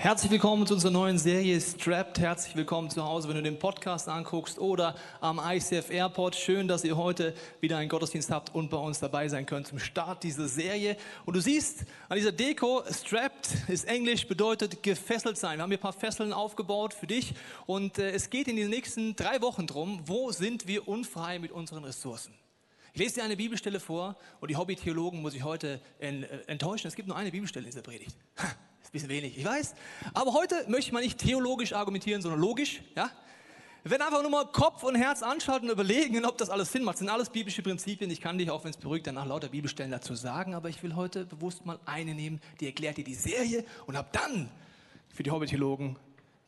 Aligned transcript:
Herzlich 0.00 0.30
willkommen 0.30 0.64
zu 0.64 0.74
unserer 0.74 0.92
neuen 0.92 1.18
Serie 1.18 1.60
Strapped. 1.60 2.20
Herzlich 2.20 2.54
willkommen 2.54 2.88
zu 2.88 3.02
Hause, 3.02 3.26
wenn 3.26 3.34
du 3.34 3.42
den 3.42 3.58
Podcast 3.58 4.08
anguckst 4.08 4.60
oder 4.60 4.94
am 5.20 5.40
ICF 5.44 5.90
Airport. 5.90 6.36
Schön, 6.36 6.68
dass 6.68 6.84
ihr 6.84 6.96
heute 6.96 7.34
wieder 7.60 7.78
einen 7.78 7.88
Gottesdienst 7.88 8.30
habt 8.30 8.54
und 8.54 8.70
bei 8.70 8.76
uns 8.76 9.00
dabei 9.00 9.28
sein 9.28 9.44
könnt 9.44 9.66
zum 9.66 9.80
Start 9.80 10.22
dieser 10.22 10.46
Serie. 10.46 10.96
Und 11.26 11.34
du 11.34 11.40
siehst 11.40 11.84
an 12.08 12.16
dieser 12.16 12.30
Deko, 12.30 12.84
Strapped 12.88 13.48
ist 13.66 13.88
Englisch, 13.88 14.28
bedeutet 14.28 14.84
gefesselt 14.84 15.36
sein. 15.36 15.58
Wir 15.58 15.64
haben 15.64 15.70
hier 15.70 15.78
ein 15.78 15.82
paar 15.82 15.92
Fesseln 15.92 16.32
aufgebaut 16.32 16.94
für 16.94 17.08
dich 17.08 17.34
und 17.66 17.98
äh, 17.98 18.12
es 18.12 18.30
geht 18.30 18.46
in 18.46 18.54
den 18.54 18.70
nächsten 18.70 19.16
drei 19.16 19.42
Wochen 19.42 19.66
drum, 19.66 20.00
wo 20.06 20.30
sind 20.30 20.68
wir 20.68 20.86
unfrei 20.86 21.40
mit 21.40 21.50
unseren 21.50 21.82
Ressourcen. 21.82 22.32
Ich 22.92 23.00
lese 23.00 23.16
dir 23.16 23.24
eine 23.24 23.36
Bibelstelle 23.36 23.80
vor 23.80 24.14
und 24.38 24.48
die 24.48 24.56
Hobby-Theologen 24.56 25.20
muss 25.20 25.34
ich 25.34 25.42
heute 25.42 25.80
äh, 25.98 26.22
enttäuschen. 26.46 26.86
Es 26.86 26.94
gibt 26.94 27.08
nur 27.08 27.16
eine 27.16 27.32
Bibelstelle 27.32 27.64
in 27.64 27.72
dieser 27.72 27.82
Predigt. 27.82 28.14
Ein 28.88 28.92
bisschen 28.92 29.08
wenig, 29.10 29.36
ich 29.36 29.44
weiß. 29.44 29.74
Aber 30.14 30.32
heute 30.32 30.64
möchte 30.66 30.94
man 30.94 31.02
nicht 31.02 31.18
theologisch 31.18 31.74
argumentieren, 31.74 32.22
sondern 32.22 32.40
logisch. 32.40 32.80
Ja? 32.96 33.10
Wir 33.82 33.90
werden 33.90 34.02
einfach 34.02 34.22
nur 34.22 34.30
mal 34.30 34.46
Kopf 34.46 34.82
und 34.82 34.94
Herz 34.94 35.22
anschalten 35.22 35.68
und 35.68 35.74
überlegen, 35.74 36.24
ob 36.24 36.38
das 36.38 36.48
alles 36.48 36.72
Sinn 36.72 36.84
macht. 36.84 36.94
Das 36.94 37.00
sind 37.00 37.10
alles 37.10 37.28
biblische 37.28 37.60
Prinzipien. 37.60 38.10
Ich 38.10 38.22
kann 38.22 38.38
dich, 38.38 38.50
auch 38.50 38.64
wenn 38.64 38.70
es 38.70 38.78
beruhigt, 38.78 39.06
danach 39.06 39.26
lauter 39.26 39.48
Bibelstellen 39.48 39.92
dazu 39.92 40.14
sagen. 40.14 40.54
Aber 40.54 40.70
ich 40.70 40.82
will 40.82 40.96
heute 40.96 41.26
bewusst 41.26 41.66
mal 41.66 41.78
eine 41.84 42.14
nehmen, 42.14 42.40
die 42.60 42.66
erklärt 42.66 42.96
dir 42.96 43.04
die 43.04 43.14
Serie 43.14 43.62
und 43.86 43.94
habe 43.94 44.08
dann 44.12 44.48
für 45.14 45.22
die 45.22 45.30
Hobbytheologen 45.30 45.96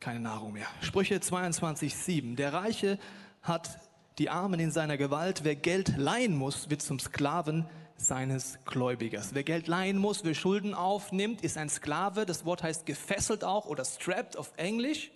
keine 0.00 0.20
Nahrung 0.20 0.54
mehr. 0.54 0.66
Sprüche 0.80 1.20
22, 1.20 1.94
7. 1.94 2.36
Der 2.36 2.54
Reiche 2.54 2.98
hat 3.42 3.68
die 4.16 4.30
Armen 4.30 4.60
in 4.60 4.70
seiner 4.70 4.96
Gewalt. 4.96 5.44
Wer 5.44 5.56
Geld 5.56 5.94
leihen 5.98 6.34
muss, 6.34 6.70
wird 6.70 6.80
zum 6.80 6.98
Sklaven 6.98 7.66
seines 8.06 8.58
Gläubigers. 8.64 9.34
Wer 9.34 9.44
Geld 9.44 9.66
leihen 9.66 9.98
muss, 9.98 10.24
wer 10.24 10.34
Schulden 10.34 10.74
aufnimmt, 10.74 11.42
ist 11.42 11.56
ein 11.56 11.68
Sklave. 11.68 12.26
Das 12.26 12.44
Wort 12.44 12.62
heißt 12.62 12.86
gefesselt 12.86 13.44
auch 13.44 13.66
oder 13.66 13.84
strapped 13.84 14.36
auf 14.36 14.52
Englisch. 14.56 15.10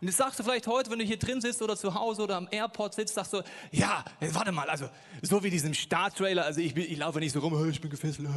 Und 0.00 0.08
jetzt 0.08 0.16
sagst 0.16 0.38
du 0.38 0.42
vielleicht 0.42 0.66
heute, 0.66 0.90
wenn 0.90 0.98
du 0.98 1.04
hier 1.04 1.18
drin 1.18 1.40
sitzt 1.40 1.62
oder 1.62 1.76
zu 1.76 1.94
Hause 1.94 2.22
oder 2.22 2.36
am 2.36 2.48
Airport 2.50 2.94
sitzt, 2.94 3.14
sagst 3.14 3.32
du, 3.32 3.42
ja, 3.70 4.04
warte 4.20 4.52
mal, 4.52 4.68
also 4.68 4.90
so 5.22 5.42
wie 5.42 5.50
diesem 5.50 5.72
Star-Trailer, 5.72 6.44
also 6.44 6.60
ich, 6.60 6.76
ich 6.76 6.98
laufe 6.98 7.20
nicht 7.20 7.32
so 7.32 7.38
rum, 7.38 7.70
ich 7.70 7.80
bin 7.80 7.90
gefesselt, 7.90 8.28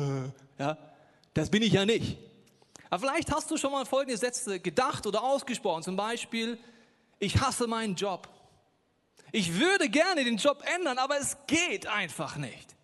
ja, 0.60 0.78
das 1.34 1.50
bin 1.50 1.64
ich 1.64 1.74
ja 1.74 1.86
nicht. 1.86 2.18
Aber 2.90 3.02
vielleicht 3.02 3.34
hast 3.34 3.52
du 3.52 3.58
schon 3.58 3.72
mal 3.72 3.86
folgende 3.86 4.18
Sätze 4.18 4.60
gedacht 4.60 5.08
oder 5.08 5.24
ausgesprochen, 5.24 5.84
zum 5.84 5.98
Beispiel, 5.98 6.58
ich 7.20 7.42
hasse 7.42 7.68
meinen 7.68 7.96
Job. 7.96 8.30
Ich 9.32 9.60
würde 9.60 9.90
gerne 9.90 10.24
den 10.24 10.38
Job 10.38 10.64
ändern, 10.78 11.00
aber 11.00 11.20
es 11.20 11.36
geht 11.48 11.88
einfach 11.88 12.38
nicht 12.38 12.77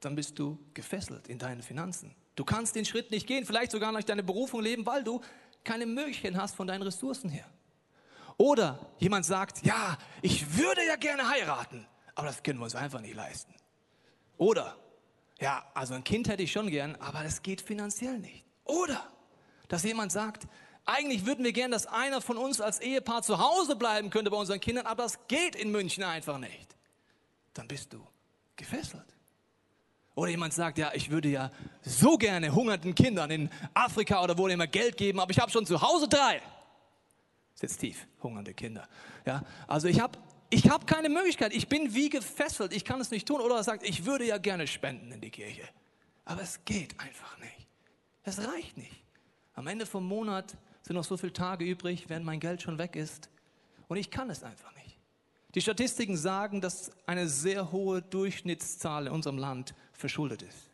dann 0.00 0.14
bist 0.14 0.38
du 0.38 0.58
gefesselt 0.74 1.28
in 1.28 1.38
deinen 1.38 1.62
Finanzen. 1.62 2.14
Du 2.34 2.44
kannst 2.44 2.74
den 2.74 2.84
Schritt 2.84 3.10
nicht 3.10 3.26
gehen, 3.26 3.44
vielleicht 3.44 3.70
sogar 3.70 3.92
nach 3.92 4.02
deiner 4.02 4.22
Berufung 4.22 4.62
leben, 4.62 4.86
weil 4.86 5.04
du 5.04 5.20
keine 5.62 5.86
Möglichkeiten 5.86 6.40
hast 6.40 6.54
von 6.54 6.66
deinen 6.66 6.82
Ressourcen 6.82 7.28
her. 7.28 7.46
Oder 8.38 8.90
jemand 8.98 9.26
sagt, 9.26 9.64
ja, 9.64 9.98
ich 10.22 10.56
würde 10.56 10.86
ja 10.86 10.96
gerne 10.96 11.28
heiraten, 11.28 11.86
aber 12.14 12.28
das 12.28 12.42
können 12.42 12.58
wir 12.58 12.64
uns 12.64 12.74
einfach 12.74 13.00
nicht 13.00 13.14
leisten. 13.14 13.54
Oder, 14.38 14.78
ja, 15.38 15.70
also 15.74 15.92
ein 15.92 16.04
Kind 16.04 16.28
hätte 16.28 16.42
ich 16.42 16.50
schon 16.50 16.70
gern, 16.70 16.96
aber 16.96 17.22
das 17.22 17.42
geht 17.42 17.60
finanziell 17.60 18.18
nicht. 18.18 18.44
Oder, 18.64 19.06
dass 19.68 19.82
jemand 19.82 20.12
sagt, 20.12 20.46
eigentlich 20.86 21.26
würden 21.26 21.44
wir 21.44 21.52
gern, 21.52 21.70
dass 21.70 21.86
einer 21.86 22.22
von 22.22 22.38
uns 22.38 22.62
als 22.62 22.80
Ehepaar 22.80 23.22
zu 23.22 23.38
Hause 23.38 23.76
bleiben 23.76 24.08
könnte 24.08 24.30
bei 24.30 24.38
unseren 24.38 24.60
Kindern, 24.60 24.86
aber 24.86 25.02
das 25.02 25.18
geht 25.28 25.54
in 25.54 25.70
München 25.70 26.02
einfach 26.02 26.38
nicht. 26.38 26.74
Dann 27.52 27.68
bist 27.68 27.92
du 27.92 28.06
gefesselt. 28.56 29.19
Oder 30.20 30.32
jemand 30.32 30.52
sagt, 30.52 30.76
ja, 30.76 30.90
ich 30.92 31.10
würde 31.10 31.30
ja 31.30 31.50
so 31.80 32.18
gerne 32.18 32.54
hungernden 32.54 32.94
Kindern 32.94 33.30
in 33.30 33.48
Afrika 33.72 34.22
oder 34.22 34.36
wo 34.36 34.48
immer 34.48 34.66
Geld 34.66 34.98
geben, 34.98 35.18
aber 35.18 35.30
ich 35.30 35.40
habe 35.40 35.50
schon 35.50 35.64
zu 35.64 35.80
Hause 35.80 36.08
drei. 36.08 36.42
Sitzt 37.54 37.80
tief, 37.80 38.06
hungernde 38.22 38.52
Kinder. 38.52 38.86
Ja, 39.24 39.42
also 39.66 39.88
ich 39.88 39.98
habe 39.98 40.18
ich 40.50 40.68
hab 40.68 40.86
keine 40.86 41.08
Möglichkeit. 41.08 41.54
Ich 41.54 41.68
bin 41.68 41.94
wie 41.94 42.10
gefesselt. 42.10 42.74
Ich 42.74 42.84
kann 42.84 43.00
es 43.00 43.10
nicht 43.10 43.26
tun. 43.26 43.40
Oder 43.40 43.54
er 43.54 43.64
sagt, 43.64 43.82
ich 43.82 44.04
würde 44.04 44.26
ja 44.26 44.36
gerne 44.36 44.66
spenden 44.66 45.10
in 45.10 45.22
die 45.22 45.30
Kirche. 45.30 45.66
Aber 46.26 46.42
es 46.42 46.62
geht 46.66 47.00
einfach 47.00 47.38
nicht. 47.38 47.66
Es 48.22 48.46
reicht 48.46 48.76
nicht. 48.76 49.02
Am 49.54 49.66
Ende 49.68 49.86
vom 49.86 50.04
Monat 50.06 50.54
sind 50.82 50.96
noch 50.96 51.04
so 51.04 51.16
viele 51.16 51.32
Tage 51.32 51.64
übrig, 51.64 52.10
wenn 52.10 52.24
mein 52.24 52.40
Geld 52.40 52.60
schon 52.60 52.76
weg 52.76 52.94
ist. 52.94 53.30
Und 53.88 53.96
ich 53.96 54.10
kann 54.10 54.28
es 54.28 54.42
einfach 54.42 54.74
nicht. 54.74 54.98
Die 55.54 55.62
Statistiken 55.62 56.18
sagen, 56.18 56.60
dass 56.60 56.92
eine 57.06 57.26
sehr 57.26 57.72
hohe 57.72 58.02
Durchschnittszahl 58.02 59.06
in 59.06 59.12
unserem 59.12 59.38
Land 59.38 59.74
verschuldet 60.00 60.42
ist. 60.42 60.70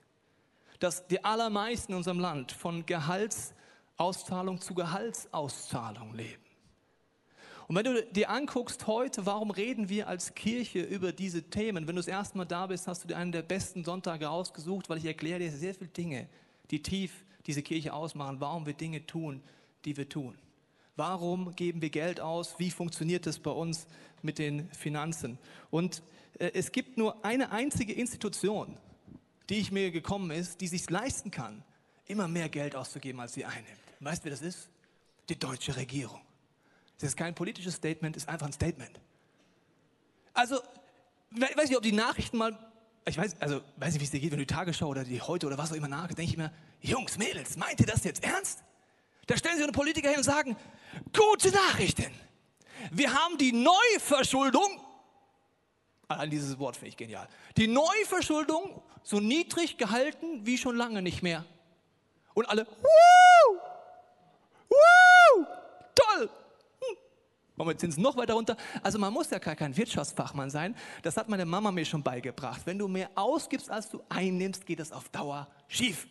Dass 0.79 1.07
die 1.07 1.25
allermeisten 1.25 1.93
in 1.93 1.99
unserem 1.99 2.21
Land 2.21 2.53
von 2.53 2.87
Gehaltsauszahlung 2.87 4.61
zu 4.61 4.75
Gehaltsauszahlung 4.75 6.15
leben. 6.15 6.43
Und 7.69 7.75
wenn 7.75 7.85
du 7.85 8.03
dir 8.05 8.31
anguckst 8.31 8.87
heute, 8.87 9.27
warum 9.27 9.51
reden 9.51 9.89
wir 9.89 10.07
als 10.07 10.35
Kirche 10.35 10.83
über 10.83 11.13
diese 11.13 11.43
Themen? 11.43 11.89
Wenn 11.89 11.97
du 11.97 12.01
das 12.01 12.09
erste 12.09 12.39
Mal 12.39 12.45
da 12.45 12.69
bist, 12.69 12.87
hast 12.87 13.03
du 13.03 13.09
dir 13.09 13.17
einen 13.17 13.33
der 13.33 13.43
besten 13.43 13.85
Sonntage 13.85 14.31
ausgesucht, 14.31 14.89
weil 14.89 14.99
ich 14.99 15.05
erkläre 15.05 15.41
dir 15.41 15.51
sehr 15.51 15.75
viele 15.75 15.91
Dinge, 15.91 16.29
die 16.71 16.83
tief 16.83 17.25
diese 17.47 17.63
Kirche 17.63 17.93
ausmachen, 17.93 18.41
warum 18.41 18.67
wir 18.67 18.75
Dinge 18.75 19.05
tun, 19.05 19.43
die 19.85 19.97
wir 19.97 20.09
tun. 20.09 20.37
Warum 20.95 21.55
geben 21.57 21.83
wir 21.83 21.91
Geld 21.91 22.21
aus? 22.21 22.59
Wie 22.59 22.71
funktioniert 22.71 23.27
das 23.27 23.39
bei 23.39 23.51
uns 23.51 23.87
mit 24.23 24.39
den 24.39 24.71
Finanzen? 24.71 25.39
Und 25.71 26.03
äh, 26.39 26.53
es 26.55 26.73
gibt 26.73 26.97
nur 26.97 27.25
eine 27.25 27.51
einzige 27.51 27.93
Institution, 27.93 28.79
die 29.49 29.57
ich 29.57 29.71
mir 29.71 29.91
gekommen 29.91 30.31
ist, 30.31 30.61
die 30.61 30.69
sich 30.69 30.89
leisten 30.91 31.31
kann, 31.31 31.63
immer 32.07 32.29
mehr 32.29 32.49
Geld 32.49 32.75
auszugeben, 32.75 33.21
als 33.21 33.35
sie 33.35 33.45
einnimmt. 33.45 33.81
Weißt 34.01 34.23
du, 34.23 34.25
wer 34.25 34.31
das 34.33 34.43
ist? 34.43 34.69
Die 35.29 35.39
deutsche 35.39 35.77
Regierung. 35.77 36.21
Das 36.99 37.11
ist 37.11 37.17
kein 37.17 37.35
politisches 37.35 37.75
Statement, 37.75 38.17
ist 38.17 38.29
einfach 38.29 38.47
ein 38.47 38.53
Statement. 38.53 39.01
Also, 40.33 40.61
ich 41.35 41.41
weiß 41.41 41.69
nicht, 41.69 41.77
ob 41.77 41.83
die 41.83 41.93
Nachrichten 41.93 42.39
mal, 42.39 42.59
ich 43.07 43.17
weiß, 43.17 43.41
also, 43.41 43.61
weiß 43.77 43.95
nicht, 43.95 44.01
wie 44.01 44.05
es 44.05 44.11
dir 44.11 44.21
geht, 44.21 44.31
wenn 44.31 44.39
du 44.39 44.47
die 44.47 44.55
Tagesschau 44.55 44.89
oder 44.89 45.05
die 45.05 45.21
heute 45.21 45.47
oder 45.47 45.59
was 45.59 45.73
auch 45.73 45.77
immer 45.77 45.89
nach, 45.89 46.09
denke 46.09 46.23
ich 46.31 46.37
mir, 46.37 46.53
Jungs, 46.81 47.19
Mädels, 47.19 47.57
meint 47.57 47.81
ihr 47.81 47.87
das 47.87 48.05
jetzt 48.05 48.23
ernst? 48.23 48.63
Da 49.27 49.37
stellen 49.37 49.57
sie 49.57 49.65
einen 49.65 49.73
Politiker 49.73 50.09
hin 50.09 50.19
und 50.19 50.25
sagen, 50.25 50.57
gute 51.13 51.51
Nachrichten. 51.51 52.13
Wir 52.93 53.13
haben 53.13 53.39
die 53.39 53.53
Neuverschuldung 53.53 54.81
Allein 56.09 56.31
dieses 56.31 56.59
Wort 56.59 56.77
finde 56.77 56.91
ich 56.91 56.97
genial. 56.97 57.29
Die 57.57 57.67
Neuverschuldung 57.67 58.83
so 59.03 59.19
niedrig 59.19 59.77
gehalten 59.77 60.47
wie 60.47 60.57
schon 60.57 60.77
lange 60.77 61.03
nicht 61.03 61.23
mehr. 61.23 61.45
Und 62.35 62.49
alle, 62.49 62.67
wuh, 62.67 63.59
wuh, 64.69 65.47
toll. 65.95 66.31
Hm. 66.81 66.97
Machen 67.57 67.69
wir 67.69 67.79
Zinsen 67.79 68.03
noch 68.03 68.17
weiter 68.17 68.35
runter. 68.35 68.57
Also 68.83 68.99
man 68.99 69.13
muss 69.13 69.31
ja 69.31 69.39
gar 69.39 69.57
kein 69.57 69.77
Wirtschaftsfachmann 69.77 70.51
sein. 70.51 70.77
Das 71.03 71.17
hat 71.17 71.29
meine 71.29 71.45
Mama 71.45 71.73
mir 71.73 71.85
schon 71.85 72.03
beigebracht. 72.03 72.63
Wenn 72.67 72.79
du 72.79 72.87
mehr 72.87 73.11
ausgibst, 73.17 73.69
als 73.69 73.91
du 73.91 74.01
einnimmst, 74.09 74.65
geht 74.65 74.79
das 74.79 74.93
auf 74.93 75.09
Dauer 75.09 75.49
schief. 75.67 76.07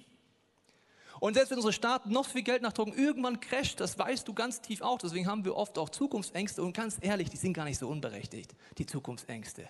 Und 1.21 1.35
selbst 1.35 1.51
wenn 1.51 1.57
unsere 1.57 1.73
Staaten 1.73 2.11
noch 2.11 2.25
so 2.25 2.31
viel 2.31 2.43
Geld 2.43 2.61
nachdrucken, 2.61 2.93
irgendwann 2.93 3.39
crasht, 3.39 3.79
das 3.79 3.97
weißt 3.97 4.27
du 4.27 4.33
ganz 4.33 4.59
tief 4.59 4.81
auch. 4.81 4.97
Deswegen 4.97 5.27
haben 5.27 5.45
wir 5.45 5.55
oft 5.55 5.77
auch 5.77 5.87
Zukunftsängste. 5.87 6.61
Und 6.61 6.75
ganz 6.75 6.97
ehrlich, 6.99 7.29
die 7.29 7.37
sind 7.37 7.53
gar 7.53 7.63
nicht 7.63 7.77
so 7.77 7.87
unberechtigt, 7.87 8.53
die 8.77 8.85
Zukunftsängste 8.85 9.69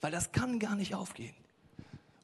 weil 0.00 0.10
das 0.10 0.32
kann 0.32 0.58
gar 0.58 0.76
nicht 0.76 0.94
aufgehen. 0.94 1.34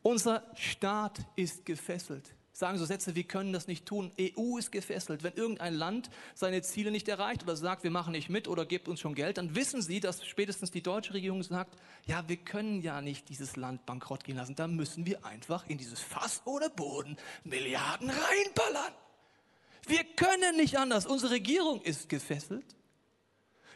Unser 0.03 0.43
Staat 0.55 1.27
ist 1.35 1.67
gefesselt. 1.67 2.33
Sagen 2.53 2.79
so 2.79 2.87
Sätze, 2.87 3.15
wir 3.15 3.25
können 3.25 3.53
das 3.53 3.67
nicht 3.67 3.85
tun. 3.85 4.11
EU 4.19 4.57
ist 4.57 4.73
gefesselt. 4.73 5.23
Wenn 5.23 5.35
irgendein 5.35 5.75
Land 5.75 6.09
seine 6.35 6.63
Ziele 6.63 6.91
nicht 6.91 7.07
erreicht 7.07 7.43
oder 7.43 7.55
sagt, 7.55 7.83
wir 7.83 7.91
machen 7.91 8.13
nicht 8.13 8.31
mit 8.31 8.49
oder 8.49 8.65
gebt 8.65 8.89
uns 8.89 9.01
schon 9.01 9.15
Geld, 9.15 9.37
dann 9.37 9.55
wissen 9.55 9.83
Sie, 9.83 10.01
dass 10.01 10.25
spätestens 10.25 10.71
die 10.71 10.83
deutsche 10.83 11.13
Regierung 11.13 11.43
sagt, 11.43 11.77
ja, 12.07 12.27
wir 12.29 12.39
können 12.39 12.81
ja 12.81 13.03
nicht 13.03 13.29
dieses 13.29 13.57
Land 13.57 13.85
bankrott 13.85 14.25
gehen 14.25 14.37
lassen. 14.37 14.55
Da 14.55 14.69
müssen 14.69 15.05
wir 15.05 15.27
einfach 15.27 15.67
in 15.69 15.77
dieses 15.77 16.01
Fass 16.01 16.41
ohne 16.47 16.71
Boden 16.71 17.19
Milliarden 17.45 18.09
reinballern. 18.09 18.95
Wir 19.87 20.05
können 20.05 20.57
nicht 20.57 20.79
anders. 20.79 21.05
Unsere 21.05 21.33
Regierung 21.33 21.83
ist 21.83 22.09
gefesselt. 22.09 22.65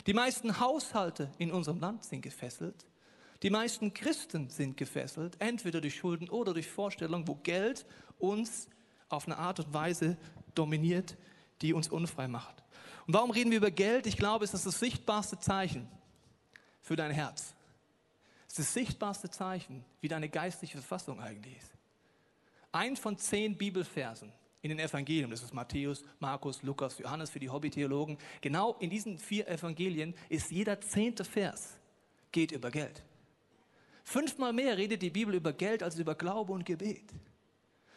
Die 0.06 0.14
meisten 0.14 0.58
Haushalte 0.58 1.30
in 1.36 1.52
unserem 1.52 1.80
Land 1.80 2.04
sind 2.04 2.22
gefesselt. 2.22 2.86
Die 3.42 3.50
meisten 3.50 3.94
Christen 3.94 4.50
sind 4.50 4.76
gefesselt, 4.76 5.36
entweder 5.38 5.80
durch 5.80 5.96
Schulden 5.96 6.28
oder 6.28 6.52
durch 6.52 6.68
Vorstellungen, 6.68 7.26
wo 7.26 7.36
Geld 7.36 7.86
uns 8.18 8.68
auf 9.08 9.26
eine 9.26 9.38
Art 9.38 9.60
und 9.60 9.72
Weise 9.72 10.16
dominiert, 10.54 11.16
die 11.62 11.72
uns 11.72 11.88
unfrei 11.88 12.28
macht. 12.28 12.62
Und 13.06 13.14
warum 13.14 13.30
reden 13.30 13.50
wir 13.50 13.58
über 13.58 13.70
Geld? 13.70 14.06
Ich 14.06 14.16
glaube, 14.16 14.44
es 14.44 14.52
ist 14.52 14.66
das 14.66 14.78
sichtbarste 14.78 15.38
Zeichen 15.38 15.88
für 16.82 16.96
dein 16.96 17.10
Herz. 17.10 17.54
Es 18.46 18.58
ist 18.58 18.68
das 18.68 18.74
sichtbarste 18.74 19.30
Zeichen, 19.30 19.84
wie 20.00 20.08
deine 20.08 20.28
geistliche 20.28 20.78
Verfassung 20.78 21.20
eigentlich 21.20 21.56
ist. 21.56 21.72
Ein 22.72 22.96
von 22.96 23.16
zehn 23.16 23.56
Bibelversen 23.56 24.32
in 24.62 24.68
den 24.68 24.78
Evangelien, 24.78 25.30
das 25.30 25.42
ist 25.42 25.54
Matthäus, 25.54 26.04
Markus, 26.18 26.62
Lukas, 26.62 26.98
Johannes 26.98 27.30
für 27.30 27.40
die 27.40 27.48
Hobbytheologen, 27.48 28.18
genau 28.40 28.76
in 28.80 28.90
diesen 28.90 29.18
vier 29.18 29.48
Evangelien 29.48 30.14
ist 30.28 30.50
jeder 30.50 30.80
zehnte 30.80 31.24
Vers 31.24 31.78
geht 32.32 32.52
über 32.52 32.70
Geld. 32.70 33.02
Fünfmal 34.04 34.52
mehr 34.52 34.76
redet 34.76 35.02
die 35.02 35.10
Bibel 35.10 35.34
über 35.34 35.52
Geld 35.52 35.82
als 35.82 35.98
über 35.98 36.14
Glaube 36.14 36.52
und 36.52 36.64
Gebet. 36.64 37.12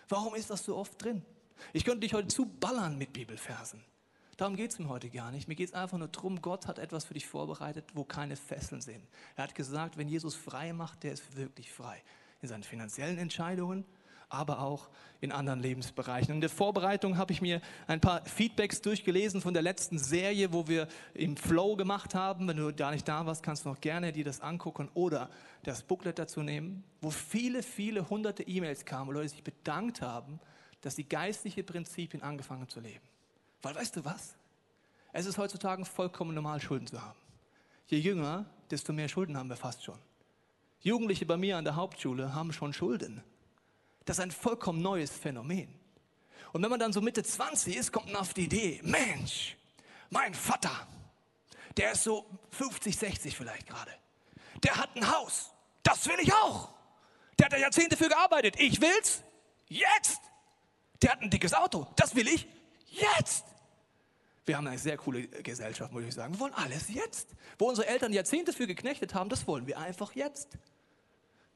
Warum 0.10 0.36
ist 0.36 0.50
das 0.50 0.64
so 0.64 0.76
oft 0.78 1.02
drin? 1.04 1.24
Ich 1.72 1.86
könnte 1.86 2.02
dich 2.02 2.14
heute 2.14 2.28
zuballern 2.28 2.98
mit 2.98 3.14
Bibelversen. 3.14 3.84
Darum 4.38 4.56
geht 4.56 4.72
es 4.72 4.80
mir 4.80 4.90
heute 4.90 5.10
gar 5.10 5.32
nicht. 5.32 5.48
Mir 5.48 5.56
geht 5.56 5.70
es 5.70 5.76
einfach 5.76 5.98
nur 5.98 6.08
darum, 6.08 6.42
Gott 6.42 6.68
hat 6.68 6.80
etwas 6.80 7.06
für 7.06 7.14
dich 7.14 7.28
vorbereitet, 7.28 7.86
wo 7.94 8.04
keine 8.04 8.36
Fesseln 8.36 8.82
sind. 8.82 9.08
Er 9.36 9.44
hat 9.44 9.56
gesagt, 9.56 9.98
wenn 9.98 10.08
Jesus 10.08 10.36
frei 10.36 10.74
macht, 10.74 11.04
der 11.04 11.14
ist 11.14 11.36
wirklich 11.36 11.72
frei. 11.72 12.02
In 12.42 12.48
seinen 12.48 12.64
finanziellen 12.64 13.18
Entscheidungen, 13.20 13.86
aber 14.34 14.60
auch 14.60 14.90
in 15.22 15.32
anderen 15.32 15.62
Lebensbereichen. 15.62 16.36
in 16.36 16.42
der 16.42 16.50
Vorbereitung 16.50 17.18
habe 17.18 17.32
ich 17.32 17.42
mir 17.42 17.62
ein 17.88 18.02
paar 18.02 18.26
Feedbacks 18.26 18.82
durchgelesen 18.82 19.40
von 19.40 19.54
der 19.54 19.64
letzten 19.64 19.98
Serie, 19.98 20.52
wo 20.52 20.68
wir 20.68 20.88
im 21.14 21.38
Flow 21.38 21.78
gemacht 21.78 22.14
haben. 22.14 22.48
Wenn 22.48 22.58
du 22.58 22.72
da 22.72 22.92
nicht 22.92 23.08
da 23.08 23.26
warst, 23.26 23.42
kannst 23.42 23.64
du 23.64 23.70
noch 23.70 23.80
gerne 23.80 24.12
dir 24.12 24.26
das 24.26 24.42
angucken 24.42 24.90
oder 24.96 25.30
das 25.64 25.84
Booklet 25.84 26.20
dazu 26.20 26.42
nehmen, 26.42 26.84
wo 27.00 27.10
viele, 27.10 27.64
viele 27.64 28.10
hunderte 28.10 28.44
E-Mails 28.44 28.84
kamen, 28.84 29.08
wo 29.08 29.12
Leute 29.14 29.30
sich 29.30 29.44
bedankt 29.44 30.02
haben, 30.02 30.42
dass 30.82 30.98
sie 30.98 31.06
geistliche 31.06 31.64
Prinzipien 31.64 32.22
angefangen 32.22 32.68
zu 32.68 32.82
leben. 32.82 33.08
Weil 33.62 33.76
weißt 33.76 33.96
du 33.96 34.04
was? 34.04 34.36
Es 35.14 35.26
ist 35.26 35.38
heutzutage 35.38 35.86
vollkommen 35.86 36.36
normal, 36.36 36.60
Schulden 36.60 36.88
zu 36.88 37.02
haben. 37.02 37.20
Je 37.88 38.00
jünger, 38.00 38.46
desto 38.72 38.92
mehr 38.92 39.08
Schulden 39.08 39.38
haben 39.38 39.48
wir 39.48 39.56
fast 39.56 39.84
schon. 39.84 40.00
Jugendliche 40.82 41.26
bei 41.26 41.38
mir 41.38 41.56
an 41.56 41.64
der 41.64 41.78
Hauptschule 41.78 42.34
haben 42.34 42.52
schon 42.52 42.74
Schulden. 42.74 43.24
Das 44.06 44.18
ist 44.18 44.24
ein 44.24 44.32
vollkommen 44.32 44.82
neues 44.82 45.12
Phänomen. 45.12 45.74
Und 46.52 46.62
wenn 46.62 46.70
man 46.70 46.80
dann 46.80 46.94
so 46.94 47.02
Mitte 47.02 47.24
20 47.24 47.76
ist, 47.76 47.92
kommt 47.92 48.08
man 48.08 48.18
auf 48.18 48.34
die 48.34 48.44
Idee, 48.44 48.80
Mensch, 48.84 49.58
mein 50.10 50.34
Vater, 50.34 50.88
der 51.78 51.94
ist 51.94 52.04
so 52.04 52.26
50, 52.52 52.96
60 52.96 53.36
vielleicht 53.36 53.68
gerade. 53.68 53.92
Der 54.64 54.78
hat 54.78 54.96
ein 54.96 55.10
Haus. 55.10 55.52
Das 55.82 56.08
will 56.08 56.20
ich 56.20 56.32
auch. 56.34 56.70
Der 57.38 57.46
hat 57.46 57.54
da 57.54 57.58
Jahrzehnte 57.58 57.98
für 57.98 58.08
gearbeitet. 58.08 58.56
Ich 58.60 58.80
will's 58.80 59.24
jetzt. 59.68 60.22
Der 61.02 61.12
hat 61.12 61.22
ein 61.22 61.30
dickes 61.30 61.54
Auto. 61.54 61.88
Das 61.96 62.16
will 62.16 62.28
ich 62.28 62.48
jetzt. 62.90 63.46
Wir 64.46 64.58
haben 64.58 64.68
eine 64.68 64.78
sehr 64.78 64.98
coole 64.98 65.28
Gesellschaft, 65.28 65.92
muss 65.92 66.04
ich 66.04 66.14
sagen. 66.14 66.34
Wir 66.34 66.40
wollen 66.40 66.54
alles 66.54 66.90
jetzt. 66.90 67.30
Wo 67.58 67.70
unsere 67.70 67.88
Eltern 67.88 68.14
Jahrzehnte 68.14 68.54
für 68.54 68.68
geknechtet 68.68 69.14
haben, 69.14 69.30
das 69.30 69.48
wollen 69.48 69.66
wir 69.68 69.80
einfach 69.80 70.14
jetzt. 70.14 70.58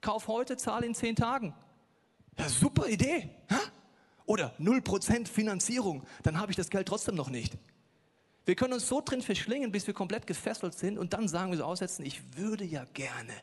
Kauf 0.01 0.27
heute, 0.27 0.57
zahl 0.57 0.83
in 0.83 0.95
zehn 0.95 1.15
Tagen. 1.15 1.53
Ja, 2.37 2.49
super 2.49 2.87
Idee. 2.87 3.29
Oder 4.25 4.53
0% 4.59 5.27
Finanzierung, 5.27 6.03
dann 6.23 6.39
habe 6.39 6.51
ich 6.51 6.57
das 6.57 6.69
Geld 6.69 6.87
trotzdem 6.87 7.15
noch 7.15 7.29
nicht. 7.29 7.57
Wir 8.45 8.55
können 8.55 8.73
uns 8.73 8.87
so 8.87 9.01
drin 9.01 9.21
verschlingen, 9.21 9.71
bis 9.71 9.87
wir 9.87 9.93
komplett 9.93 10.27
gefesselt 10.27 10.77
sind 10.77 10.97
und 10.97 11.13
dann 11.13 11.27
sagen 11.27 11.51
wir 11.51 11.57
so 11.57 11.63
aussetzen, 11.63 12.05
ich 12.05 12.21
würde 12.37 12.65
ja 12.65 12.85
gerne 12.93 13.33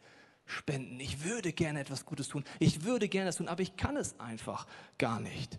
spenden, 0.47 1.01
ich 1.01 1.25
würde 1.25 1.53
gerne 1.53 1.81
etwas 1.81 2.05
Gutes 2.05 2.29
tun, 2.29 2.45
ich 2.59 2.85
würde 2.85 3.09
gerne 3.09 3.27
das 3.27 3.37
tun, 3.37 3.49
aber 3.49 3.63
ich 3.63 3.77
kann 3.77 3.97
es 3.97 4.19
einfach 4.21 4.67
gar 4.99 5.21
nicht. 5.21 5.59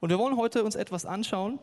Und 0.00 0.10
wir 0.10 0.18
wollen 0.18 0.36
heute 0.36 0.64
uns 0.64 0.74
etwas 0.74 1.06
anschauen. 1.06 1.60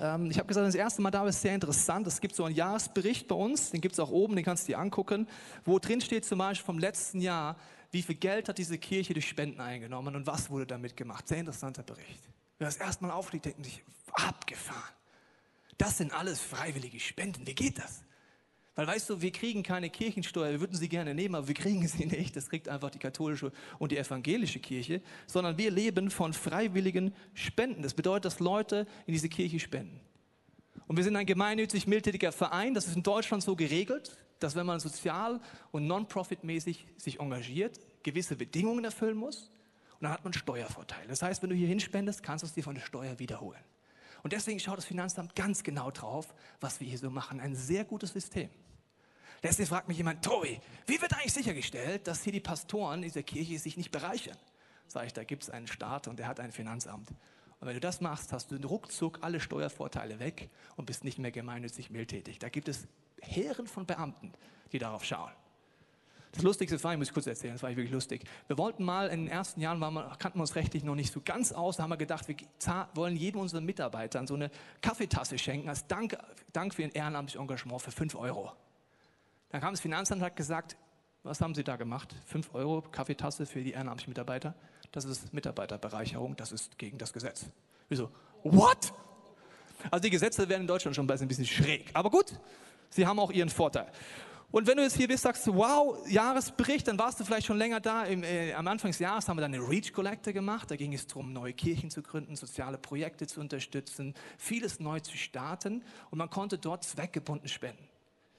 Ähm, 0.00 0.30
ich 0.30 0.38
habe 0.38 0.48
gesagt, 0.48 0.66
das 0.66 0.74
erste 0.74 1.02
Mal 1.02 1.10
da 1.10 1.26
ist 1.26 1.42
sehr 1.42 1.54
interessant. 1.54 2.06
Es 2.06 2.20
gibt 2.20 2.34
so 2.34 2.44
einen 2.44 2.54
Jahresbericht 2.54 3.28
bei 3.28 3.34
uns, 3.34 3.70
den 3.70 3.82
gibt 3.82 3.92
es 3.92 4.00
auch 4.00 4.10
oben, 4.10 4.36
den 4.36 4.44
kannst 4.44 4.66
du 4.66 4.72
dir 4.72 4.78
angucken, 4.78 5.28
wo 5.64 5.78
drin 5.78 6.00
steht 6.00 6.24
zum 6.24 6.38
Beispiel 6.38 6.64
vom 6.64 6.78
letzten 6.78 7.20
Jahr, 7.20 7.56
wie 7.90 8.02
viel 8.02 8.16
Geld 8.16 8.48
hat 8.48 8.58
diese 8.58 8.78
Kirche 8.78 9.14
durch 9.14 9.28
Spenden 9.28 9.60
eingenommen 9.60 10.14
und 10.14 10.26
was 10.26 10.50
wurde 10.50 10.66
damit 10.66 10.96
gemacht. 10.96 11.26
Sehr 11.26 11.38
interessanter 11.38 11.82
Bericht. 11.82 12.28
Wer 12.58 12.66
das 12.66 12.76
erstmal 12.76 13.10
aufliegt, 13.10 13.46
denkt 13.46 13.64
sich, 13.64 13.82
abgefahren. 14.12 14.94
Das 15.78 15.98
sind 15.98 16.12
alles 16.12 16.40
freiwillige 16.40 16.98
Spenden. 17.00 17.46
Wie 17.46 17.54
geht 17.54 17.78
das? 17.78 18.02
Weil 18.74 18.86
weißt 18.86 19.10
du, 19.10 19.22
wir 19.22 19.32
kriegen 19.32 19.62
keine 19.62 19.90
Kirchensteuer, 19.90 20.52
wir 20.52 20.60
würden 20.60 20.76
sie 20.76 20.88
gerne 20.88 21.14
nehmen, 21.14 21.34
aber 21.34 21.48
wir 21.48 21.54
kriegen 21.54 21.86
sie 21.88 22.06
nicht. 22.06 22.36
Das 22.36 22.48
kriegt 22.48 22.68
einfach 22.68 22.90
die 22.90 22.98
katholische 22.98 23.52
und 23.78 23.90
die 23.90 23.98
evangelische 23.98 24.60
Kirche, 24.60 25.02
sondern 25.26 25.58
wir 25.58 25.70
leben 25.70 26.10
von 26.10 26.32
freiwilligen 26.32 27.14
Spenden. 27.34 27.82
Das 27.82 27.94
bedeutet, 27.94 28.26
dass 28.26 28.40
Leute 28.40 28.86
in 29.06 29.14
diese 29.14 29.28
Kirche 29.28 29.58
spenden. 29.58 30.00
Und 30.86 30.96
wir 30.96 31.04
sind 31.04 31.16
ein 31.16 31.26
gemeinnützig 31.26 31.86
mildtätiger 31.86 32.32
Verein, 32.32 32.74
das 32.74 32.86
ist 32.86 32.96
in 32.96 33.02
Deutschland 33.02 33.42
so 33.42 33.56
geregelt 33.56 34.16
dass 34.38 34.54
wenn 34.54 34.66
man 34.66 34.80
sozial 34.80 35.40
und 35.70 35.86
non-profit-mäßig 35.86 36.86
sich 36.96 37.20
engagiert, 37.20 37.78
gewisse 38.02 38.36
Bedingungen 38.36 38.84
erfüllen 38.84 39.16
muss 39.16 39.50
und 39.94 40.04
dann 40.04 40.12
hat 40.12 40.24
man 40.24 40.32
Steuervorteile. 40.32 41.08
Das 41.08 41.22
heißt, 41.22 41.42
wenn 41.42 41.50
du 41.50 41.56
hier 41.56 41.68
hinspendest, 41.68 42.22
kannst 42.22 42.42
du 42.42 42.46
es 42.46 42.52
dir 42.52 42.62
von 42.62 42.74
der 42.74 42.82
Steuer 42.82 43.18
wiederholen. 43.18 43.62
Und 44.22 44.32
deswegen 44.32 44.58
schaut 44.60 44.78
das 44.78 44.84
Finanzamt 44.84 45.34
ganz 45.34 45.62
genau 45.62 45.90
drauf, 45.90 46.34
was 46.60 46.80
wir 46.80 46.88
hier 46.88 46.98
so 46.98 47.10
machen. 47.10 47.40
Ein 47.40 47.54
sehr 47.54 47.84
gutes 47.84 48.12
System. 48.12 48.50
Deswegen 49.42 49.68
fragt 49.68 49.88
mich 49.88 49.96
jemand, 49.96 50.24
Tobi, 50.24 50.60
wie 50.86 51.00
wird 51.00 51.14
eigentlich 51.14 51.32
sichergestellt, 51.32 52.06
dass 52.08 52.22
hier 52.22 52.32
die 52.32 52.40
Pastoren 52.40 53.02
dieser 53.02 53.22
Kirche 53.22 53.58
sich 53.58 53.76
nicht 53.76 53.92
bereichern? 53.92 54.36
Sag 54.88 55.06
ich, 55.06 55.12
da 55.12 55.22
gibt 55.22 55.44
es 55.44 55.50
einen 55.50 55.66
Staat 55.66 56.08
und 56.08 56.18
der 56.18 56.26
hat 56.26 56.40
ein 56.40 56.50
Finanzamt. 56.50 57.10
Und 57.60 57.66
wenn 57.66 57.74
du 57.74 57.80
das 57.80 58.00
machst, 58.00 58.32
hast 58.32 58.50
du 58.50 58.56
ruckzuck 58.56 59.18
alle 59.22 59.40
Steuervorteile 59.40 60.18
weg 60.18 60.50
und 60.76 60.86
bist 60.86 61.04
nicht 61.04 61.18
mehr 61.18 61.30
gemeinnützig 61.30 61.90
mildtätig. 61.90 62.38
Da 62.38 62.48
gibt 62.48 62.68
es 62.68 62.88
Heeren 63.22 63.66
von 63.66 63.86
Beamten, 63.86 64.32
die 64.72 64.78
darauf 64.78 65.04
schauen. 65.04 65.30
Das 66.32 66.42
Lustigste 66.42 66.82
war, 66.84 66.92
ich 66.92 66.98
muss 66.98 67.12
kurz 67.12 67.26
erzählen, 67.26 67.54
das 67.54 67.62
war 67.62 67.70
wirklich 67.70 67.90
lustig. 67.90 68.22
Wir 68.46 68.58
wollten 68.58 68.84
mal, 68.84 69.08
in 69.08 69.24
den 69.24 69.28
ersten 69.28 69.60
Jahren 69.60 69.78
wir, 69.78 70.16
kannten 70.18 70.38
wir 70.38 70.42
uns 70.42 70.54
rechtlich 70.56 70.84
noch 70.84 70.94
nicht 70.94 71.12
so 71.12 71.20
ganz 71.24 71.52
aus, 71.52 71.78
da 71.78 71.84
haben 71.84 71.90
wir 71.90 71.96
gedacht, 71.96 72.28
wir 72.28 72.36
wollen 72.94 73.16
jedem 73.16 73.40
unserer 73.40 73.62
Mitarbeitern 73.62 74.26
so 74.26 74.34
eine 74.34 74.50
Kaffeetasse 74.82 75.38
schenken, 75.38 75.68
als 75.68 75.86
Dank, 75.86 76.16
Dank 76.52 76.74
für 76.74 76.82
ihr 76.82 76.94
ehrenamtliches 76.94 77.40
Engagement 77.40 77.80
für 77.80 77.90
5 77.90 78.14
Euro. 78.14 78.52
Dann 79.48 79.60
kam 79.62 79.72
das 79.72 79.80
Finanzamt 79.80 80.20
und 80.20 80.26
hat 80.26 80.36
gesagt, 80.36 80.76
was 81.22 81.40
haben 81.40 81.54
Sie 81.54 81.64
da 81.64 81.76
gemacht? 81.76 82.14
5 82.26 82.54
Euro 82.54 82.82
Kaffeetasse 82.82 83.46
für 83.46 83.62
die 83.62 83.72
ehrenamtlichen 83.72 84.10
Mitarbeiter? 84.10 84.54
Das 84.92 85.04
ist 85.06 85.32
Mitarbeiterbereicherung, 85.32 86.36
das 86.36 86.52
ist 86.52 86.78
gegen 86.78 86.98
das 86.98 87.12
Gesetz. 87.12 87.46
Wieso? 87.88 88.10
What? 88.42 88.92
Also 89.90 90.02
die 90.02 90.10
Gesetze 90.10 90.48
werden 90.48 90.62
in 90.62 90.66
Deutschland 90.66 90.94
schon 90.94 91.10
ein 91.10 91.28
bisschen 91.28 91.46
schräg. 91.46 91.90
Aber 91.94 92.10
gut, 92.10 92.38
Sie 92.90 93.06
haben 93.06 93.18
auch 93.18 93.30
ihren 93.30 93.50
Vorteil. 93.50 93.90
Und 94.50 94.66
wenn 94.66 94.78
du 94.78 94.82
jetzt 94.82 94.96
hier 94.96 95.08
bist, 95.08 95.24
sagst 95.24 95.46
du, 95.46 95.54
wow, 95.54 95.98
Jahresbericht, 96.08 96.88
dann 96.88 96.98
warst 96.98 97.20
du 97.20 97.24
vielleicht 97.24 97.46
schon 97.46 97.58
länger 97.58 97.80
da. 97.80 98.04
Im, 98.04 98.22
äh, 98.22 98.54
am 98.54 98.66
Anfang 98.66 98.90
des 98.90 98.98
Jahres 98.98 99.28
haben 99.28 99.36
wir 99.36 99.42
dann 99.42 99.52
eine 99.52 99.68
Reach 99.68 99.92
Collector 99.92 100.32
gemacht. 100.32 100.70
Da 100.70 100.76
ging 100.76 100.94
es 100.94 101.06
darum, 101.06 101.34
neue 101.34 101.52
Kirchen 101.52 101.90
zu 101.90 102.02
gründen, 102.02 102.34
soziale 102.34 102.78
Projekte 102.78 103.26
zu 103.26 103.40
unterstützen, 103.40 104.14
vieles 104.38 104.80
neu 104.80 105.00
zu 105.00 105.18
starten. 105.18 105.84
Und 106.10 106.16
man 106.16 106.30
konnte 106.30 106.56
dort 106.56 106.84
zweckgebunden 106.84 107.46
spenden. 107.46 107.86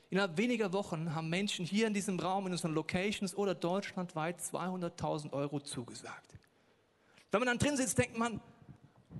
Innerhalb 0.10 0.36
weniger 0.38 0.74
Wochen 0.74 1.14
haben 1.14 1.30
Menschen 1.30 1.64
hier 1.64 1.86
in 1.86 1.94
diesem 1.94 2.20
Raum, 2.20 2.48
in 2.48 2.54
unseren 2.54 2.74
Locations 2.74 3.36
oder 3.36 3.54
deutschlandweit 3.54 4.40
200.000 4.40 5.32
Euro 5.32 5.60
zugesagt. 5.60 6.40
Wenn 7.30 7.42
man 7.42 7.48
dann 7.48 7.60
drin 7.60 7.78
sitzt, 7.78 8.00
denkt 8.00 8.18
man, 8.18 8.42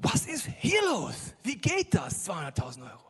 was 0.02 0.26
ist 0.26 0.48
hier 0.58 0.82
los? 0.88 1.36
Wie 1.44 1.56
geht 1.56 1.94
das, 1.94 2.28
200.000 2.28 2.82
Euro? 2.82 3.09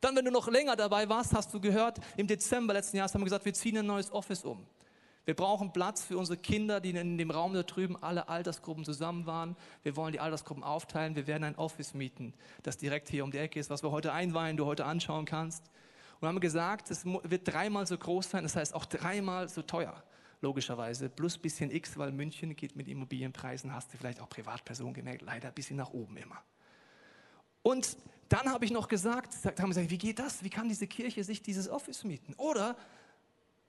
Dann, 0.00 0.16
wenn 0.16 0.24
du 0.24 0.30
noch 0.30 0.48
länger 0.48 0.76
dabei 0.76 1.08
warst, 1.08 1.34
hast 1.34 1.52
du 1.52 1.60
gehört, 1.60 1.98
im 2.16 2.26
Dezember 2.26 2.72
letzten 2.72 2.96
Jahres 2.96 3.12
haben 3.12 3.20
wir 3.20 3.26
gesagt, 3.26 3.44
wir 3.44 3.52
ziehen 3.52 3.78
ein 3.78 3.86
neues 3.86 4.10
Office 4.12 4.44
um. 4.44 4.66
Wir 5.26 5.36
brauchen 5.36 5.72
Platz 5.72 6.02
für 6.02 6.16
unsere 6.16 6.38
Kinder, 6.38 6.80
die 6.80 6.90
in 6.90 7.18
dem 7.18 7.30
Raum 7.30 7.52
da 7.52 7.62
drüben 7.62 8.02
alle 8.02 8.28
Altersgruppen 8.28 8.84
zusammen 8.84 9.26
waren. 9.26 9.54
Wir 9.82 9.94
wollen 9.94 10.12
die 10.12 10.20
Altersgruppen 10.20 10.64
aufteilen. 10.64 11.14
Wir 11.14 11.26
werden 11.26 11.44
ein 11.44 11.56
Office 11.56 11.92
mieten, 11.92 12.32
das 12.62 12.78
direkt 12.78 13.10
hier 13.10 13.22
um 13.22 13.30
die 13.30 13.38
Ecke 13.38 13.60
ist, 13.60 13.68
was 13.68 13.82
wir 13.82 13.90
heute 13.90 14.12
einweihen, 14.12 14.56
du 14.56 14.64
heute 14.64 14.86
anschauen 14.86 15.26
kannst. 15.26 15.62
Und 16.20 16.28
haben 16.28 16.40
gesagt, 16.40 16.90
es 16.90 17.04
wird 17.04 17.46
dreimal 17.46 17.86
so 17.86 17.96
groß 17.96 18.30
sein, 18.30 18.42
das 18.42 18.56
heißt 18.56 18.74
auch 18.74 18.86
dreimal 18.86 19.48
so 19.48 19.62
teuer, 19.62 20.02
logischerweise. 20.40 21.10
Plus 21.10 21.36
bisschen 21.36 21.70
X, 21.70 21.98
weil 21.98 22.12
München 22.12 22.56
geht 22.56 22.74
mit 22.74 22.88
Immobilienpreisen, 22.88 23.74
hast 23.74 23.92
du 23.92 23.98
vielleicht 23.98 24.20
auch 24.20 24.28
Privatpersonen 24.28 24.94
gemerkt, 24.94 25.22
leider 25.22 25.48
ein 25.48 25.54
bisschen 25.54 25.76
nach 25.76 25.90
oben 25.90 26.16
immer. 26.16 26.42
Und 27.62 27.96
dann 28.30 28.48
habe 28.48 28.64
ich 28.64 28.70
noch 28.70 28.86
gesagt, 28.86 29.34
haben 29.44 29.68
gesagt, 29.68 29.90
wie 29.90 29.98
geht 29.98 30.20
das? 30.20 30.44
Wie 30.44 30.50
kann 30.50 30.68
diese 30.68 30.86
Kirche 30.86 31.24
sich 31.24 31.42
dieses 31.42 31.68
Office 31.68 32.04
mieten? 32.04 32.32
Oder 32.34 32.76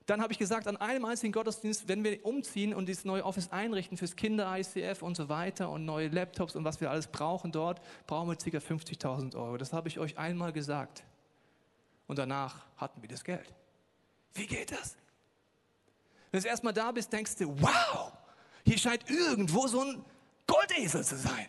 dann 0.06 0.22
habe 0.22 0.32
ich 0.32 0.38
gesagt, 0.38 0.68
an 0.68 0.78
einem 0.78 1.04
einzigen 1.06 1.34
Gottesdienst, 1.34 1.88
wenn 1.88 2.04
wir 2.04 2.24
umziehen 2.24 2.76
und 2.76 2.86
dieses 2.86 3.04
neue 3.04 3.26
Office 3.26 3.52
einrichten 3.52 3.98
fürs 3.98 4.16
Kinder-ICF 4.16 5.02
und 5.02 5.18
so 5.18 5.30
weiter 5.30 5.72
und 5.72 5.84
neue 5.86 6.10
Laptops 6.10 6.56
und 6.56 6.64
was 6.64 6.80
wir 6.80 6.92
alles 6.92 7.08
brauchen 7.08 7.52
dort, 7.52 7.82
brauchen 8.06 8.30
wir 8.30 8.36
ca. 8.36 8.58
50.000 8.58 9.36
Euro. 9.36 9.58
Das 9.58 9.74
habe 9.74 9.88
ich 9.88 9.98
euch 9.98 10.20
einmal 10.20 10.54
gesagt. 10.54 11.04
Und 12.06 12.20
danach 12.20 12.68
hatten 12.78 13.02
wir 13.02 13.10
das 13.10 13.24
Geld. 13.24 13.52
Wie 14.36 14.46
geht 14.46 14.72
das? 14.72 14.96
Wenn 16.30 16.40
du 16.40 16.48
erstmal 16.48 16.74
da 16.74 16.92
bist, 16.92 17.12
denkst 17.12 17.36
du, 17.38 17.60
wow, 17.60 18.12
hier 18.64 18.78
scheint 18.78 19.10
irgendwo 19.10 19.66
so 19.66 19.82
ein 19.82 20.06
Goldesel 20.46 21.04
zu 21.04 21.18
sein. 21.18 21.48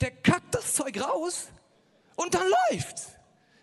Der 0.00 0.12
kackt 0.12 0.54
das 0.54 0.72
Zeug 0.72 0.98
raus 0.98 1.48
und 2.22 2.34
dann 2.34 2.46
läuft's. 2.70 3.16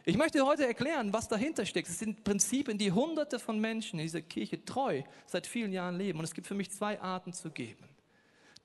Ich 0.05 0.17
möchte 0.17 0.45
heute 0.45 0.65
erklären, 0.65 1.11
was 1.11 1.27
dahinter 1.27 1.65
steckt. 1.65 1.89
Es 1.89 1.99
sind 1.99 2.23
Prinzipien, 2.23 2.77
die 2.77 2.91
Hunderte 2.91 3.39
von 3.39 3.59
Menschen 3.59 3.99
in 3.99 4.05
dieser 4.05 4.21
Kirche 4.21 4.63
treu 4.63 5.03
seit 5.25 5.45
vielen 5.45 5.73
Jahren 5.73 5.97
leben. 5.97 6.19
Und 6.19 6.25
es 6.25 6.33
gibt 6.33 6.47
für 6.47 6.55
mich 6.55 6.71
zwei 6.71 6.99
Arten 7.01 7.33
zu 7.33 7.51
geben. 7.51 7.89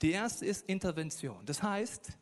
Die 0.00 0.12
erste 0.12 0.46
ist 0.46 0.68
Intervention. 0.68 1.44
Das 1.44 1.62
heißt, 1.62 2.12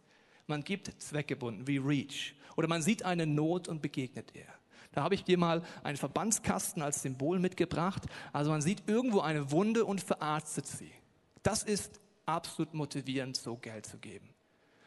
Man 0.50 0.64
gibt 0.64 1.00
zweckgebunden, 1.00 1.68
wie 1.68 1.78
Reach. 1.78 2.34
Oder 2.56 2.66
man 2.66 2.82
sieht 2.82 3.04
eine 3.04 3.24
Not 3.24 3.68
und 3.68 3.80
begegnet 3.80 4.34
ihr. 4.34 4.48
Da 4.92 5.04
habe 5.04 5.14
ich 5.14 5.22
dir 5.22 5.38
mal 5.38 5.62
einen 5.84 5.96
Verbandskasten 5.96 6.82
als 6.82 7.02
Symbol 7.02 7.38
mitgebracht. 7.38 8.02
Also 8.32 8.50
man 8.50 8.60
sieht 8.60 8.88
irgendwo 8.88 9.20
eine 9.20 9.52
Wunde 9.52 9.84
und 9.84 10.00
verarztet 10.00 10.66
sie. 10.66 10.90
Das 11.44 11.62
ist 11.62 12.00
absolut 12.26 12.74
motivierend, 12.74 13.36
so 13.36 13.56
Geld 13.56 13.86
zu 13.86 13.98
geben. 13.98 14.34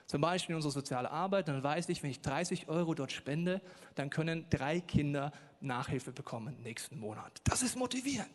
Zum 0.05 0.21
Beispiel 0.21 0.53
in 0.53 0.57
unserer 0.57 0.71
sozialen 0.71 1.05
Arbeit, 1.05 1.47
dann 1.47 1.63
weiß 1.63 1.89
ich, 1.89 2.03
wenn 2.03 2.09
ich 2.09 2.21
30 2.21 2.67
Euro 2.67 2.93
dort 2.93 3.11
spende, 3.11 3.61
dann 3.95 4.09
können 4.09 4.45
drei 4.49 4.79
Kinder 4.79 5.31
Nachhilfe 5.61 6.11
bekommen 6.11 6.57
nächsten 6.61 6.99
Monat. 6.99 7.41
Das 7.45 7.61
ist 7.61 7.75
motivierend. 7.77 8.31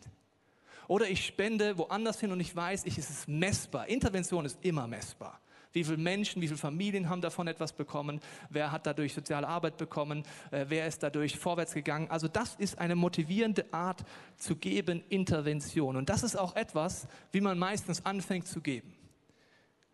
Oder 0.87 1.07
ich 1.07 1.25
spende 1.25 1.77
woanders 1.77 2.19
hin 2.19 2.31
und 2.31 2.39
ich 2.39 2.55
weiß, 2.55 2.85
ich, 2.85 2.97
es 2.97 3.09
ist 3.09 3.27
messbar. 3.27 3.87
Intervention 3.87 4.45
ist 4.45 4.57
immer 4.63 4.87
messbar. 4.87 5.39
Wie 5.71 5.83
viele 5.83 5.97
Menschen, 5.97 6.41
wie 6.41 6.47
viele 6.47 6.57
Familien 6.57 7.09
haben 7.09 7.21
davon 7.21 7.47
etwas 7.47 7.73
bekommen? 7.73 8.19
Wer 8.49 8.71
hat 8.71 8.87
dadurch 8.87 9.13
soziale 9.13 9.47
Arbeit 9.47 9.77
bekommen? 9.77 10.23
Äh, 10.49 10.65
wer 10.67 10.87
ist 10.87 11.03
dadurch 11.03 11.37
vorwärts 11.37 11.75
gegangen? 11.75 12.09
Also 12.09 12.27
das 12.27 12.55
ist 12.55 12.79
eine 12.79 12.95
motivierende 12.95 13.71
Art 13.71 14.03
zu 14.37 14.55
geben, 14.55 15.03
Intervention. 15.09 15.95
Und 15.95 16.09
das 16.09 16.23
ist 16.23 16.35
auch 16.35 16.55
etwas, 16.55 17.07
wie 17.31 17.41
man 17.41 17.59
meistens 17.59 18.03
anfängt 18.03 18.47
zu 18.47 18.61
geben. 18.61 18.95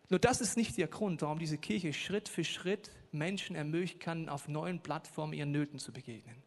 Nur 0.08 0.20
das 0.20 0.40
ist 0.40 0.56
nicht 0.56 0.76
der 0.78 0.86
Grund, 0.86 1.22
warum 1.22 1.38
diese 1.38 1.58
Kirche 1.58 1.92
Schritt 1.92 2.28
für 2.28 2.44
Schritt 2.44 2.90
Menschen 3.10 3.56
ermöglichen 3.56 3.98
kann, 3.98 4.28
auf 4.28 4.46
neuen 4.46 4.80
Plattformen 4.80 5.32
ihren 5.32 5.50
Nöten 5.50 5.78
zu 5.78 5.92
begegnen. 5.92 6.42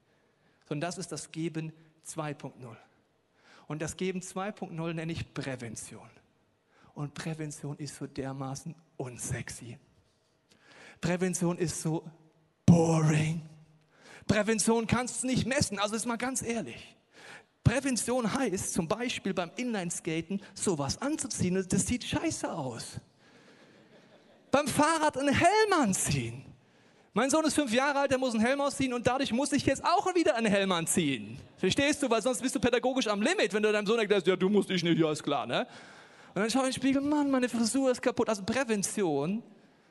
Sondern 0.65 0.87
das 0.87 0.97
ist 0.97 1.11
das 1.11 1.31
Geben 1.31 1.73
2.0. 2.07 2.53
Und 3.67 3.81
das 3.81 3.97
Geben 3.97 4.21
2.0 4.21 4.93
nenne 4.93 5.11
ich 5.11 5.33
Prävention. 5.33 6.09
Und 6.93 7.13
Prävention 7.13 7.77
ist 7.77 7.95
so 7.95 8.07
dermaßen 8.07 8.75
unsexy. 8.97 9.77
Prävention 11.01 11.57
ist 11.57 11.81
so 11.81 12.09
boring. 12.65 13.41
Prävention 14.27 14.85
kannst 14.87 15.23
du 15.23 15.27
nicht 15.27 15.45
messen, 15.45 15.79
also 15.79 15.95
ist 15.95 16.05
mal 16.05 16.17
ganz 16.17 16.41
ehrlich. 16.41 16.95
Prävention 17.63 18.33
heißt 18.33 18.73
zum 18.73 18.87
Beispiel 18.87 19.33
beim 19.33 19.51
Inlineskaten 19.55 20.41
sowas 20.53 21.01
anzuziehen, 21.01 21.63
das 21.67 21.87
sieht 21.87 22.03
scheiße 22.03 22.51
aus. 22.51 22.99
Beim 24.51 24.67
Fahrrad 24.67 25.17
einen 25.17 25.33
Helm 25.33 25.73
anziehen. 25.79 26.45
Mein 27.13 27.29
Sohn 27.29 27.43
ist 27.45 27.55
fünf 27.55 27.73
Jahre 27.73 27.99
alt, 27.99 28.11
der 28.11 28.17
muss 28.17 28.33
einen 28.33 28.43
Helm 28.43 28.61
ausziehen 28.61 28.93
und 28.93 29.05
dadurch 29.05 29.31
muss 29.31 29.51
ich 29.51 29.65
jetzt 29.65 29.83
auch 29.83 30.13
wieder 30.15 30.35
einen 30.35 30.45
Helm 30.45 30.71
anziehen. 30.71 31.39
Verstehst 31.57 32.01
du? 32.03 32.09
Weil 32.09 32.21
sonst 32.21 32.41
bist 32.41 32.55
du 32.55 32.59
pädagogisch 32.59 33.07
am 33.07 33.21
Limit, 33.21 33.53
wenn 33.53 33.63
du 33.63 33.71
deinem 33.71 33.85
Sohn 33.85 33.99
erklärst, 33.99 34.27
ja, 34.27 34.35
du 34.35 34.47
musst 34.47 34.69
dich 34.69 34.83
nicht, 34.83 34.99
ja, 34.99 35.11
ist 35.11 35.23
klar, 35.23 35.45
ne? 35.45 35.67
Und 36.35 36.43
dann 36.43 36.49
schaue 36.49 36.61
ich 36.61 36.67
in 36.67 36.81
den 36.81 36.81
Spiegel, 36.81 37.01
Mann, 37.01 37.31
meine 37.31 37.49
Frisur 37.49 37.91
ist 37.91 38.01
kaputt. 38.01 38.29
Also 38.29 38.43
Prävention 38.43 39.41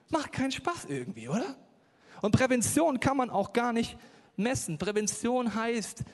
macht 0.09 0.33
keinen 0.33 0.53
Spaß 0.53 0.87
irgendwie, 0.89 1.29
oder? 1.29 1.57
Und 2.23 2.31
Prävention 2.31 3.01
kann 3.01 3.17
man 3.17 3.31
auch 3.31 3.53
gar 3.53 3.73
nicht 3.73 3.99
messen. 4.37 4.79
Prävention 4.79 5.55
heißt, 5.55 6.05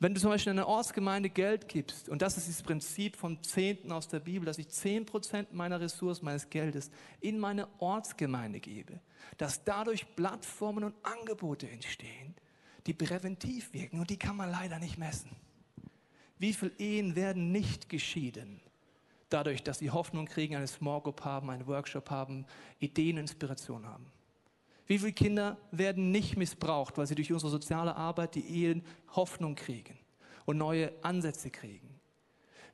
wenn 0.00 0.12
du 0.12 0.20
zum 0.20 0.30
Beispiel 0.30 0.52
in 0.52 0.58
einer 0.58 0.68
Ortsgemeinde 0.68 1.30
Geld 1.30 1.68
gibst, 1.68 2.08
und 2.08 2.20
das 2.20 2.36
ist 2.36 2.48
das 2.48 2.62
Prinzip 2.62 3.16
vom 3.16 3.42
Zehnten 3.42 3.92
aus 3.92 4.08
der 4.08 4.20
Bibel, 4.20 4.44
dass 4.44 4.58
ich 4.58 4.68
zehn 4.68 5.06
Prozent 5.06 5.52
meiner 5.52 5.80
Ressourcen, 5.80 6.24
meines 6.24 6.50
Geldes 6.50 6.90
in 7.20 7.38
meine 7.38 7.68
Ortsgemeinde 7.78 8.60
gebe, 8.60 9.00
dass 9.38 9.64
dadurch 9.64 10.16
Plattformen 10.16 10.84
und 10.84 10.94
Angebote 11.02 11.68
entstehen, 11.70 12.34
die 12.86 12.92
präventiv 12.92 13.72
wirken 13.72 14.00
und 14.00 14.10
die 14.10 14.18
kann 14.18 14.36
man 14.36 14.50
leider 14.50 14.78
nicht 14.78 14.98
messen. 14.98 15.30
Wie 16.38 16.52
viele 16.52 16.72
Ehen 16.78 17.14
werden 17.14 17.52
nicht 17.52 17.88
geschieden, 17.88 18.60
dadurch, 19.30 19.62
dass 19.62 19.78
sie 19.78 19.90
Hoffnung 19.90 20.26
kriegen, 20.26 20.56
eine 20.56 20.66
Small 20.66 21.00
Group 21.00 21.24
haben, 21.24 21.50
einen 21.50 21.66
Workshop 21.66 22.10
haben, 22.10 22.46
Ideen, 22.80 23.16
Inspiration 23.16 23.86
haben. 23.86 24.06
Wie 24.86 24.98
viele 24.98 25.12
Kinder 25.12 25.56
werden 25.70 26.10
nicht 26.10 26.36
missbraucht, 26.36 26.98
weil 26.98 27.06
sie 27.06 27.14
durch 27.14 27.32
unsere 27.32 27.50
soziale 27.50 27.96
Arbeit 27.96 28.34
die 28.34 28.64
Ehen 28.64 28.82
Hoffnung 29.14 29.54
kriegen 29.54 29.98
und 30.44 30.58
neue 30.58 30.92
Ansätze 31.02 31.50
kriegen? 31.50 31.94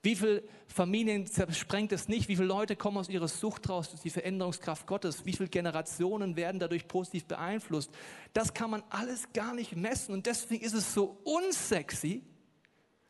Wie 0.02 0.16
viele 0.16 0.42
Familien 0.66 1.26
zersprengt 1.26 1.92
es 1.92 2.08
nicht? 2.08 2.28
Wie 2.28 2.36
viele 2.36 2.48
Leute 2.48 2.74
kommen 2.74 2.96
aus 2.96 3.10
ihrer 3.10 3.28
Sucht 3.28 3.68
raus 3.68 3.90
durch 3.90 4.00
die 4.00 4.10
Veränderungskraft 4.10 4.86
Gottes? 4.86 5.26
Wie 5.26 5.34
viele 5.34 5.50
Generationen 5.50 6.36
werden 6.36 6.58
dadurch 6.58 6.88
positiv 6.88 7.26
beeinflusst? 7.26 7.90
Das 8.32 8.54
kann 8.54 8.70
man 8.70 8.82
alles 8.88 9.30
gar 9.34 9.54
nicht 9.54 9.76
messen 9.76 10.14
und 10.14 10.24
deswegen 10.24 10.64
ist 10.64 10.72
es 10.72 10.94
so 10.94 11.18
unsexy, 11.24 12.22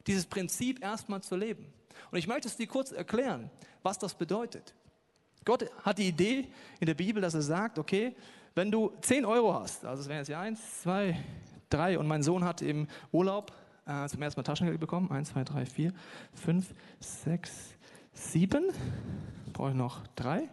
dieses 0.06 0.26
Prinzip 0.26 0.82
erstmal 0.82 1.22
zu 1.22 1.36
leben. 1.36 1.72
Und 2.10 2.18
ich 2.18 2.26
möchte 2.26 2.48
es 2.48 2.56
dir 2.56 2.66
kurz 2.66 2.90
erklären, 2.90 3.50
was 3.82 3.98
das 3.98 4.14
bedeutet. 4.14 4.74
Gott 5.44 5.70
hat 5.84 5.98
die 5.98 6.08
Idee 6.08 6.48
in 6.80 6.86
der 6.86 6.94
Bibel, 6.94 7.22
dass 7.22 7.34
er 7.34 7.42
sagt, 7.42 7.78
okay, 7.78 8.16
wenn 8.60 8.70
du 8.70 8.92
10 9.00 9.24
Euro 9.24 9.54
hast, 9.54 9.86
also 9.86 10.02
es 10.02 10.08
wären 10.10 10.18
jetzt 10.18 10.28
ja 10.28 10.38
1, 10.38 10.82
2, 10.82 11.16
3 11.70 11.98
und 11.98 12.06
mein 12.06 12.22
Sohn 12.22 12.44
hat 12.44 12.60
im 12.60 12.88
Urlaub 13.10 13.52
äh, 13.86 14.06
zum 14.06 14.20
ersten 14.20 14.38
Mal 14.38 14.44
Taschengeld 14.44 14.78
bekommen, 14.78 15.10
1, 15.10 15.30
2, 15.30 15.44
3, 15.44 15.64
4, 15.64 15.92
5, 16.34 16.74
6, 17.00 17.74
7, 18.12 18.64
brauche 19.54 19.70
ich 19.70 19.74
noch 19.74 20.06
3, 20.16 20.46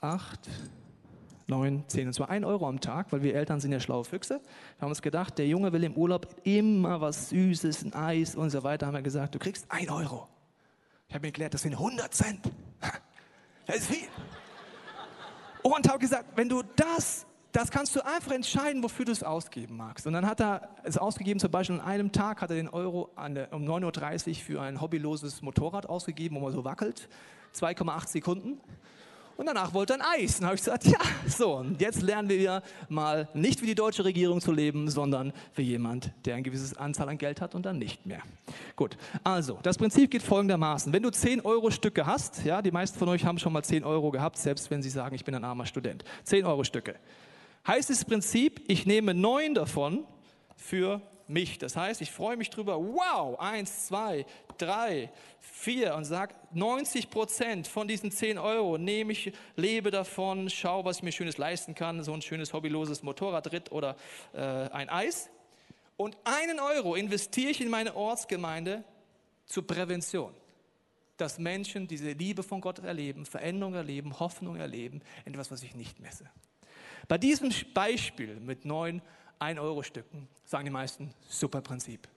8, 0.00 0.38
9, 1.48 1.82
10. 1.88 2.06
Und 2.06 2.12
zwar 2.12 2.30
1 2.30 2.46
Euro 2.46 2.68
am 2.68 2.80
Tag, 2.80 3.10
weil 3.10 3.22
wir 3.22 3.34
Eltern 3.34 3.58
sind 3.58 3.72
ja 3.72 3.80
schlaue 3.80 4.04
Füchse. 4.04 4.40
Wir 4.78 4.82
haben 4.82 4.90
uns 4.90 5.02
gedacht, 5.02 5.36
der 5.38 5.48
Junge 5.48 5.72
will 5.72 5.82
im 5.82 5.94
Urlaub 5.94 6.28
immer 6.44 7.00
was 7.00 7.30
Süßes, 7.30 7.86
ein 7.86 7.92
Eis 7.92 8.36
und 8.36 8.50
so 8.50 8.62
weiter. 8.62 8.86
Haben 8.86 8.94
wir 8.94 9.02
gesagt, 9.02 9.34
du 9.34 9.40
kriegst 9.40 9.66
1 9.68 9.90
Euro. 9.90 10.28
Ich 11.08 11.14
habe 11.16 11.22
mir 11.22 11.28
erklärt, 11.30 11.54
das 11.54 11.62
sind 11.62 11.72
100 11.72 12.14
Cent. 12.14 12.52
Das 13.66 13.78
ist 13.78 13.86
viel. 13.86 14.06
Und 15.66 15.88
habe 15.88 15.98
gesagt, 15.98 16.26
wenn 16.36 16.48
du 16.48 16.62
das, 16.76 17.26
das 17.50 17.72
kannst 17.72 17.96
du 17.96 18.04
einfach 18.04 18.30
entscheiden, 18.30 18.84
wofür 18.84 19.04
du 19.04 19.10
es 19.10 19.24
ausgeben 19.24 19.76
magst. 19.76 20.06
Und 20.06 20.12
dann 20.12 20.24
hat 20.24 20.40
er 20.40 20.68
es 20.84 20.96
ausgegeben, 20.96 21.40
zum 21.40 21.50
Beispiel 21.50 21.80
an 21.80 21.84
einem 21.84 22.12
Tag 22.12 22.40
hat 22.40 22.50
er 22.50 22.56
den 22.56 22.68
Euro 22.68 23.10
der, 23.16 23.52
um 23.52 23.64
9.30 23.64 24.28
Uhr 24.28 24.34
für 24.36 24.60
ein 24.62 24.80
hobbyloses 24.80 25.42
Motorrad 25.42 25.88
ausgegeben, 25.88 26.36
wo 26.36 26.40
man 26.40 26.52
so 26.52 26.64
wackelt. 26.64 27.08
2,8 27.52 28.06
Sekunden. 28.06 28.60
Und 29.36 29.46
danach 29.46 29.74
wollte 29.74 29.94
er 29.94 30.00
ein 30.00 30.22
Eis. 30.22 30.40
Und 30.40 30.46
habe 30.46 30.54
ich 30.54 30.62
gesagt, 30.62 30.84
ja, 30.86 30.98
so, 31.26 31.56
und 31.56 31.80
jetzt 31.80 32.02
lernen 32.02 32.28
wir 32.28 32.62
mal 32.88 33.28
nicht 33.34 33.60
wie 33.60 33.66
die 33.66 33.74
deutsche 33.74 34.04
Regierung 34.04 34.40
zu 34.40 34.50
leben, 34.50 34.88
sondern 34.88 35.32
wie 35.54 35.62
jemand, 35.62 36.10
der 36.24 36.36
ein 36.36 36.42
gewisses 36.42 36.76
Anzahl 36.76 37.08
an 37.08 37.18
Geld 37.18 37.40
hat 37.40 37.54
und 37.54 37.66
dann 37.66 37.78
nicht 37.78 38.06
mehr. 38.06 38.22
Gut, 38.76 38.96
also, 39.24 39.58
das 39.62 39.76
Prinzip 39.76 40.10
geht 40.10 40.22
folgendermaßen. 40.22 40.92
Wenn 40.92 41.02
du 41.02 41.10
10 41.10 41.42
Euro 41.42 41.70
Stücke 41.70 42.06
hast, 42.06 42.44
ja, 42.44 42.62
die 42.62 42.70
meisten 42.70 42.98
von 42.98 43.08
euch 43.08 43.24
haben 43.24 43.38
schon 43.38 43.52
mal 43.52 43.62
10 43.62 43.84
Euro 43.84 44.10
gehabt, 44.10 44.38
selbst 44.38 44.70
wenn 44.70 44.82
sie 44.82 44.90
sagen, 44.90 45.14
ich 45.14 45.24
bin 45.24 45.34
ein 45.34 45.44
armer 45.44 45.66
Student. 45.66 46.04
10 46.24 46.46
Euro 46.46 46.64
Stücke. 46.64 46.96
Heißt 47.66 47.90
das 47.90 48.04
Prinzip, 48.04 48.62
ich 48.68 48.86
nehme 48.86 49.12
9 49.12 49.54
davon 49.54 50.04
für 50.56 51.02
mich. 51.28 51.58
Das 51.58 51.76
heißt, 51.76 52.00
ich 52.00 52.10
freue 52.10 52.36
mich 52.36 52.50
drüber, 52.50 52.78
wow, 52.78 53.38
eins, 53.38 53.86
zwei, 53.86 54.26
drei, 54.58 55.10
vier 55.40 55.94
und 55.94 56.04
sage, 56.04 56.34
90 56.52 57.10
Prozent 57.10 57.66
von 57.66 57.88
diesen 57.88 58.10
10 58.10 58.38
Euro 58.38 58.78
nehme 58.78 59.12
ich, 59.12 59.32
lebe 59.56 59.90
davon, 59.90 60.50
schau, 60.50 60.84
was 60.84 60.98
ich 60.98 61.02
mir 61.02 61.12
Schönes 61.12 61.38
leisten 61.38 61.74
kann, 61.74 62.02
so 62.04 62.12
ein 62.12 62.22
schönes 62.22 62.52
hobbyloses 62.52 63.02
Motorradritt 63.02 63.72
oder 63.72 63.96
äh, 64.32 64.40
ein 64.40 64.88
Eis. 64.88 65.30
Und 65.96 66.16
einen 66.24 66.60
Euro 66.60 66.94
investiere 66.94 67.50
ich 67.50 67.60
in 67.60 67.70
meine 67.70 67.96
Ortsgemeinde 67.96 68.84
zur 69.46 69.66
Prävention. 69.66 70.34
Dass 71.16 71.38
Menschen 71.38 71.88
diese 71.88 72.12
Liebe 72.12 72.42
von 72.42 72.60
Gott 72.60 72.80
erleben, 72.80 73.24
Veränderung 73.24 73.74
erleben, 73.74 74.20
Hoffnung 74.20 74.56
erleben, 74.56 75.00
etwas, 75.24 75.50
was 75.50 75.62
ich 75.62 75.74
nicht 75.74 75.98
messe. 75.98 76.28
Bei 77.08 77.16
diesem 77.16 77.50
Beispiel 77.72 78.38
mit 78.40 78.64
neun 78.64 79.00
1-Euro-Stücken, 79.40 80.28
sagen 80.44 80.64
die 80.64 80.70
meisten, 80.70 81.12
super 81.28 81.60
Prinzip. 81.60 82.08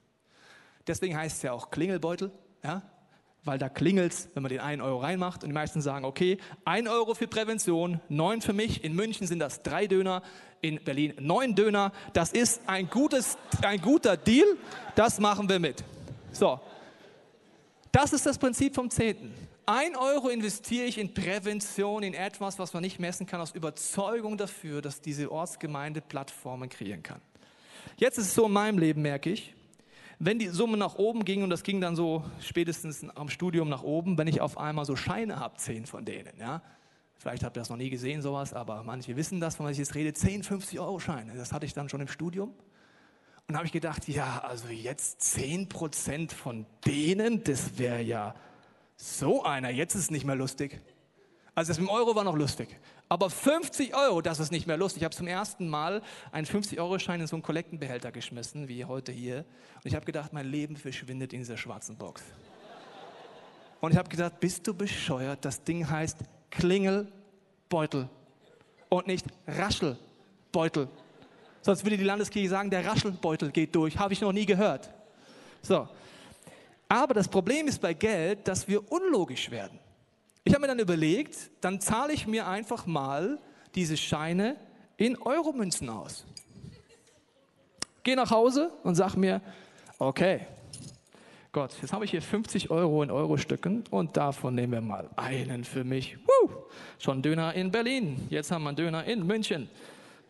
Deswegen 0.86 1.16
heißt 1.16 1.36
es 1.36 1.42
ja 1.42 1.52
auch 1.52 1.70
Klingelbeutel, 1.70 2.32
ja? 2.64 2.82
weil 3.44 3.58
da 3.58 3.68
klingelt 3.68 4.12
es, 4.12 4.28
wenn 4.34 4.42
man 4.42 4.50
den 4.50 4.60
1 4.60 4.82
Euro 4.82 4.98
reinmacht. 4.98 5.42
Und 5.42 5.50
die 5.50 5.54
meisten 5.54 5.80
sagen, 5.80 6.04
okay, 6.04 6.38
1 6.64 6.88
Euro 6.88 7.14
für 7.14 7.26
Prävention, 7.26 8.00
9 8.08 8.40
für 8.42 8.52
mich. 8.52 8.84
In 8.84 8.94
München 8.94 9.26
sind 9.26 9.38
das 9.38 9.62
drei 9.62 9.86
Döner, 9.86 10.22
in 10.60 10.82
Berlin 10.82 11.14
9 11.18 11.54
Döner. 11.54 11.92
Das 12.12 12.32
ist 12.32 12.62
ein, 12.66 12.88
gutes, 12.88 13.38
ein 13.62 13.80
guter 13.80 14.16
Deal, 14.16 14.46
das 14.94 15.18
machen 15.18 15.48
wir 15.48 15.58
mit. 15.58 15.82
So, 16.32 16.60
das 17.92 18.12
ist 18.12 18.26
das 18.26 18.38
Prinzip 18.38 18.74
vom 18.74 18.90
Zehnten. 18.90 19.34
Ein 19.72 19.94
Euro 19.94 20.30
investiere 20.30 20.86
ich 20.86 20.98
in 20.98 21.14
Prävention, 21.14 22.02
in 22.02 22.12
etwas, 22.12 22.58
was 22.58 22.72
man 22.72 22.82
nicht 22.82 22.98
messen 22.98 23.24
kann, 23.24 23.40
aus 23.40 23.52
Überzeugung 23.52 24.36
dafür, 24.36 24.82
dass 24.82 25.00
diese 25.00 25.30
Ortsgemeinde 25.30 26.00
Plattformen 26.00 26.68
kreieren 26.68 27.04
kann. 27.04 27.20
Jetzt 27.96 28.18
ist 28.18 28.26
es 28.26 28.34
so 28.34 28.46
in 28.46 28.52
meinem 28.52 28.78
Leben, 28.78 29.00
merke 29.00 29.30
ich, 29.30 29.54
wenn 30.18 30.40
die 30.40 30.48
Summe 30.48 30.76
nach 30.76 30.96
oben 30.96 31.24
ging, 31.24 31.44
und 31.44 31.50
das 31.50 31.62
ging 31.62 31.80
dann 31.80 31.94
so 31.94 32.24
spätestens 32.40 33.08
am 33.14 33.28
Studium 33.28 33.68
nach 33.68 33.84
oben, 33.84 34.18
wenn 34.18 34.26
ich 34.26 34.40
auf 34.40 34.58
einmal 34.58 34.86
so 34.86 34.96
Scheine 34.96 35.38
habe, 35.38 35.56
zehn 35.58 35.86
von 35.86 36.04
denen, 36.04 36.36
ja. 36.36 36.62
Vielleicht 37.14 37.44
habt 37.44 37.56
ihr 37.56 37.60
das 37.60 37.70
noch 37.70 37.76
nie 37.76 37.90
gesehen, 37.90 38.22
sowas, 38.22 38.52
aber 38.52 38.82
manche 38.82 39.14
wissen 39.14 39.38
das, 39.38 39.54
von 39.54 39.66
was 39.66 39.72
ich 39.74 39.78
jetzt 39.78 39.94
rede, 39.94 40.12
10, 40.12 40.42
50 40.42 40.80
Euro 40.80 40.98
Scheine. 40.98 41.34
Das 41.36 41.52
hatte 41.52 41.64
ich 41.64 41.74
dann 41.74 41.88
schon 41.88 42.00
im 42.00 42.08
Studium. 42.08 42.52
Und 43.46 43.54
habe 43.54 43.66
ich 43.66 43.72
gedacht, 43.72 44.08
ja, 44.08 44.40
also 44.40 44.66
jetzt 44.66 45.20
10 45.20 45.68
Prozent 45.68 46.32
von 46.32 46.66
denen, 46.84 47.44
das 47.44 47.78
wäre 47.78 48.02
ja 48.02 48.34
so 49.00 49.42
einer, 49.42 49.70
jetzt 49.70 49.94
ist 49.94 50.02
es 50.02 50.10
nicht 50.10 50.26
mehr 50.26 50.36
lustig. 50.36 50.78
Also 51.54 51.70
das 51.70 51.78
mit 51.78 51.88
dem 51.88 51.94
Euro 51.94 52.14
war 52.14 52.22
noch 52.22 52.36
lustig. 52.36 52.68
Aber 53.08 53.30
50 53.30 53.94
Euro, 53.94 54.20
das 54.20 54.38
ist 54.40 54.52
nicht 54.52 54.66
mehr 54.66 54.76
lustig. 54.76 55.00
Ich 55.00 55.04
habe 55.04 55.16
zum 55.16 55.26
ersten 55.26 55.68
Mal 55.68 56.02
einen 56.32 56.46
50-Euro-Schein 56.46 57.20
in 57.20 57.26
so 57.26 57.34
einen 57.34 57.42
Kollektenbehälter 57.42 58.12
geschmissen, 58.12 58.68
wie 58.68 58.84
heute 58.84 59.10
hier. 59.10 59.44
Und 59.76 59.86
ich 59.86 59.94
habe 59.94 60.04
gedacht, 60.04 60.32
mein 60.32 60.46
Leben 60.46 60.76
verschwindet 60.76 61.32
in 61.32 61.40
dieser 61.40 61.56
schwarzen 61.56 61.96
Box. 61.96 62.22
Und 63.80 63.92
ich 63.92 63.96
habe 63.96 64.08
gedacht, 64.08 64.38
bist 64.38 64.66
du 64.66 64.74
bescheuert? 64.74 65.44
Das 65.44 65.64
Ding 65.64 65.88
heißt 65.88 66.18
Klingelbeutel 66.50 68.08
und 68.90 69.06
nicht 69.06 69.26
Raschelbeutel. 69.46 70.88
Sonst 71.62 71.84
würde 71.84 71.96
die 71.96 72.04
Landeskirche 72.04 72.50
sagen, 72.50 72.70
der 72.70 72.86
Raschelbeutel 72.86 73.50
geht 73.50 73.74
durch. 73.74 73.98
Habe 73.98 74.12
ich 74.12 74.20
noch 74.20 74.32
nie 74.32 74.46
gehört. 74.46 74.90
So. 75.62 75.88
Aber 76.90 77.14
das 77.14 77.28
Problem 77.28 77.68
ist 77.68 77.80
bei 77.80 77.94
Geld, 77.94 78.48
dass 78.48 78.66
wir 78.66 78.90
unlogisch 78.90 79.48
werden. 79.52 79.78
Ich 80.42 80.52
habe 80.52 80.62
mir 80.62 80.66
dann 80.66 80.80
überlegt, 80.80 81.36
dann 81.60 81.80
zahle 81.80 82.12
ich 82.12 82.26
mir 82.26 82.48
einfach 82.48 82.84
mal 82.84 83.38
diese 83.76 83.96
Scheine 83.96 84.56
in 84.96 85.16
Euromünzen 85.22 85.88
aus. 85.88 86.26
Gehe 88.02 88.16
nach 88.16 88.32
Hause 88.32 88.72
und 88.82 88.96
sage 88.96 89.20
mir, 89.20 89.40
okay, 90.00 90.40
Gott, 91.52 91.76
jetzt 91.80 91.92
habe 91.92 92.04
ich 92.04 92.10
hier 92.10 92.22
50 92.22 92.70
Euro 92.70 93.04
in 93.04 93.12
Eurostücken 93.12 93.84
und 93.90 94.16
davon 94.16 94.56
nehmen 94.56 94.72
wir 94.72 94.80
mal 94.80 95.08
einen 95.14 95.62
für 95.62 95.84
mich. 95.84 96.18
Woo! 96.26 96.50
Schon 96.98 97.22
Döner 97.22 97.54
in 97.54 97.70
Berlin, 97.70 98.26
jetzt 98.30 98.50
haben 98.50 98.64
wir 98.64 98.70
einen 98.70 98.76
Döner 98.76 99.04
in 99.04 99.24
München. 99.24 99.70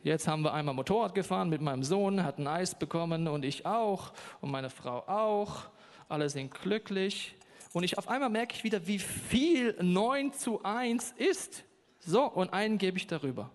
Jetzt 0.03 0.29
haben 0.29 0.43
wir 0.43 0.53
einmal 0.53 0.75
Motorrad 0.75 1.15
gefahren 1.15 1.49
mit 1.49 1.63
meinem 1.63 1.85
Sohn, 1.85 2.23
hat 2.23 2.37
ein 2.37 2.47
Eis 2.47 2.79
bekommen 2.79 3.29
und 3.29 3.47
ich 3.47 3.65
auch 3.65 4.13
und 4.43 4.51
meine 4.51 4.69
Frau 4.69 4.99
auch. 5.07 5.71
Alle 6.11 6.29
sind 6.29 6.53
glücklich. 6.53 7.35
Und 7.73 7.85
ich 7.85 7.97
auf 7.97 8.09
einmal 8.09 8.31
merke 8.31 8.55
ich 8.57 8.65
wieder, 8.65 8.87
wie 8.87 8.99
viel 8.99 9.77
9 9.81 10.33
zu 10.33 10.63
1 10.65 11.15
ist. 11.17 11.65
So, 12.01 12.25
und 12.25 12.53
einen 12.53 12.79
gebe 12.79 12.99
ich 12.99 13.07
darüber. 13.07 13.51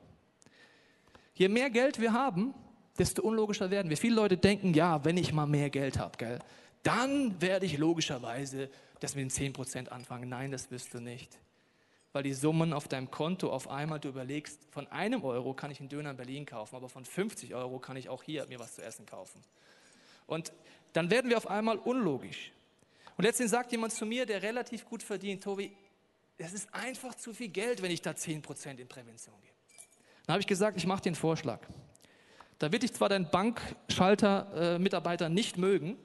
Je 1.33 1.49
mehr 1.49 1.69
Geld 1.69 1.99
wir 1.99 2.13
haben, 2.13 2.53
desto 2.97 3.23
unlogischer 3.23 3.71
werden 3.71 3.89
wir. 3.89 3.97
Viele 3.97 4.15
Leute 4.15 4.37
denken, 4.37 4.73
ja, 4.73 5.03
wenn 5.03 5.17
ich 5.17 5.33
mal 5.33 5.45
mehr 5.45 5.69
Geld 5.69 5.99
habe, 5.99 6.17
gell, 6.17 6.39
dann 6.81 7.41
werde 7.41 7.65
ich 7.65 7.77
logischerweise 7.77 8.69
das 9.01 9.15
mit 9.15 9.37
den 9.37 9.53
10% 9.53 9.89
anfangen. 9.89 10.29
Nein, 10.29 10.51
das 10.51 10.71
wirst 10.71 10.93
du 10.93 11.01
nicht. 11.01 11.37
Weil 12.13 12.23
die 12.23 12.33
Summen 12.33 12.71
auf 12.71 12.87
deinem 12.87 13.11
Konto 13.11 13.51
auf 13.51 13.69
einmal, 13.69 13.99
du 13.99 14.07
überlegst, 14.07 14.61
von 14.71 14.87
einem 14.87 15.25
Euro 15.25 15.53
kann 15.53 15.71
ich 15.71 15.81
einen 15.81 15.89
Döner 15.89 16.11
in 16.11 16.17
Berlin 16.17 16.45
kaufen, 16.45 16.77
aber 16.77 16.87
von 16.87 17.03
50 17.03 17.53
Euro 17.53 17.79
kann 17.79 17.97
ich 17.97 18.07
auch 18.07 18.23
hier 18.23 18.45
mir 18.47 18.59
was 18.59 18.75
zu 18.75 18.81
essen 18.81 19.05
kaufen. 19.05 19.43
Und 20.27 20.53
dann 20.95 21.11
werden 21.11 21.29
wir 21.29 21.37
auf 21.37 21.47
einmal 21.49 21.77
unlogisch. 21.77 22.53
Und 23.17 23.25
letztendlich 23.25 23.51
sagt 23.51 23.71
jemand 23.73 23.91
zu 23.91 24.05
mir, 24.05 24.25
der 24.25 24.41
relativ 24.41 24.85
gut 24.85 25.03
verdient, 25.03 25.43
Tobi, 25.43 25.75
es 26.37 26.53
ist 26.53 26.73
einfach 26.73 27.15
zu 27.15 27.33
viel 27.33 27.49
Geld, 27.49 27.81
wenn 27.81 27.91
ich 27.91 28.01
da 28.01 28.11
10% 28.11 28.77
in 28.77 28.87
Prävention 28.87 29.35
gebe. 29.41 29.53
Dann 30.25 30.35
habe 30.35 30.41
ich 30.41 30.47
gesagt, 30.47 30.77
ich 30.77 30.87
mache 30.87 31.01
den 31.01 31.15
Vorschlag. 31.15 31.59
Da 32.59 32.71
wird 32.71 32.83
dich 32.83 32.93
zwar 32.93 33.09
dein 33.09 33.29
Bankschalter-Mitarbeiter 33.29 35.25
äh, 35.25 35.29
nicht 35.29 35.57
mögen, 35.57 35.97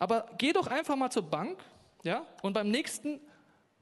aber 0.00 0.28
geh 0.36 0.52
doch 0.52 0.66
einfach 0.66 0.96
mal 0.96 1.10
zur 1.10 1.22
Bank 1.22 1.62
ja, 2.02 2.26
und 2.42 2.54
beim 2.54 2.70
nächsten 2.70 3.20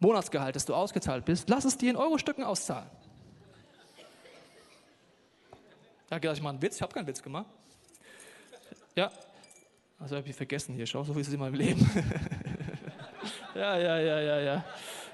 Monatsgehalt, 0.00 0.54
das 0.54 0.66
du 0.66 0.74
ausgezahlt 0.74 1.24
bist, 1.24 1.48
lass 1.48 1.64
es 1.64 1.78
dir 1.78 1.88
in 1.90 1.96
Euro-Stücken 1.96 2.44
auszahlen. 2.44 2.90
Da 6.10 6.18
gedacht, 6.18 6.36
ich 6.36 6.42
mache 6.42 6.52
einen 6.52 6.62
Witz, 6.62 6.76
ich 6.76 6.82
habe 6.82 6.92
keinen 6.92 7.06
Witz 7.06 7.22
gemacht. 7.22 7.46
Ja, 8.94 9.10
also 9.98 10.16
habe 10.16 10.28
ich 10.28 10.36
vergessen 10.36 10.74
hier, 10.74 10.86
schau, 10.86 11.04
so 11.04 11.16
wie 11.16 11.20
es 11.20 11.28
in 11.28 11.40
meinem 11.40 11.54
Leben. 11.54 11.90
ja, 13.54 13.78
ja, 13.78 13.98
ja, 13.98 14.20
ja, 14.20 14.40
ja. 14.40 14.64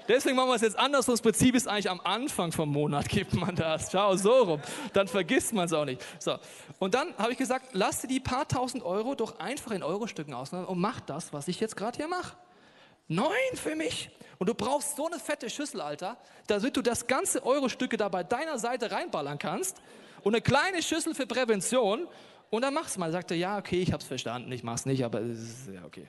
Deswegen 0.07 0.35
machen 0.35 0.49
wir 0.49 0.55
es 0.55 0.61
jetzt 0.61 0.77
anders. 0.77 1.05
Das 1.05 1.21
Prinzip 1.21 1.55
ist 1.55 1.67
eigentlich 1.67 1.89
am 1.89 2.01
Anfang 2.01 2.51
vom 2.51 2.69
Monat 2.69 3.07
gibt 3.09 3.33
man 3.33 3.55
das. 3.55 3.91
Schau, 3.91 4.15
so 4.17 4.43
rum. 4.43 4.61
Dann 4.91 5.07
vergisst 5.07 5.53
man 5.53 5.65
es 5.65 5.73
auch 5.73 5.85
nicht. 5.85 6.01
So. 6.19 6.37
Und 6.79 6.93
dann 6.93 7.15
habe 7.17 7.31
ich 7.31 7.37
gesagt, 7.37 7.67
lass 7.71 8.01
dir 8.01 8.07
die 8.07 8.19
paar 8.19 8.47
tausend 8.47 8.83
Euro 8.83 9.15
doch 9.15 9.39
einfach 9.39 9.71
in 9.71 9.81
Euro-Stücken 9.81 10.33
aus 10.33 10.51
und 10.51 10.79
mach 10.79 10.99
das, 10.99 11.31
was 11.31 11.47
ich 11.47 11.59
jetzt 11.59 11.77
gerade 11.77 11.95
hier 11.95 12.07
mache. 12.07 12.35
Neun 13.07 13.31
für 13.55 13.75
mich. 13.75 14.09
Und 14.39 14.49
du 14.49 14.53
brauchst 14.53 14.97
so 14.97 15.07
eine 15.07 15.19
fette 15.19 15.49
Schüssel, 15.49 15.79
Alter, 15.79 16.17
damit 16.47 16.75
du 16.75 16.81
das 16.81 17.07
ganze 17.07 17.45
Euro-Stücke 17.45 17.95
da 17.95 18.09
bei 18.09 18.23
deiner 18.23 18.57
Seite 18.57 18.91
reinballern 18.91 19.37
kannst. 19.37 19.81
Und 20.21 20.33
eine 20.33 20.41
kleine 20.41 20.81
Schüssel 20.81 21.15
für 21.15 21.27
Prävention. 21.27 22.07
Und 22.53 22.61
dann 22.61 22.75
mach's 22.75 22.99
mal. 22.99 23.11
Sagt 23.11 23.31
er, 23.31 23.37
ja, 23.37 23.57
okay, 23.57 23.81
ich 23.81 23.91
hab's 23.91 24.05
verstanden, 24.05 24.51
ich 24.51 24.61
mach's 24.61 24.85
nicht, 24.85 25.03
aber 25.03 25.21
es 25.21 25.39
ist 25.39 25.69
ja 25.73 25.83
okay. 25.85 26.05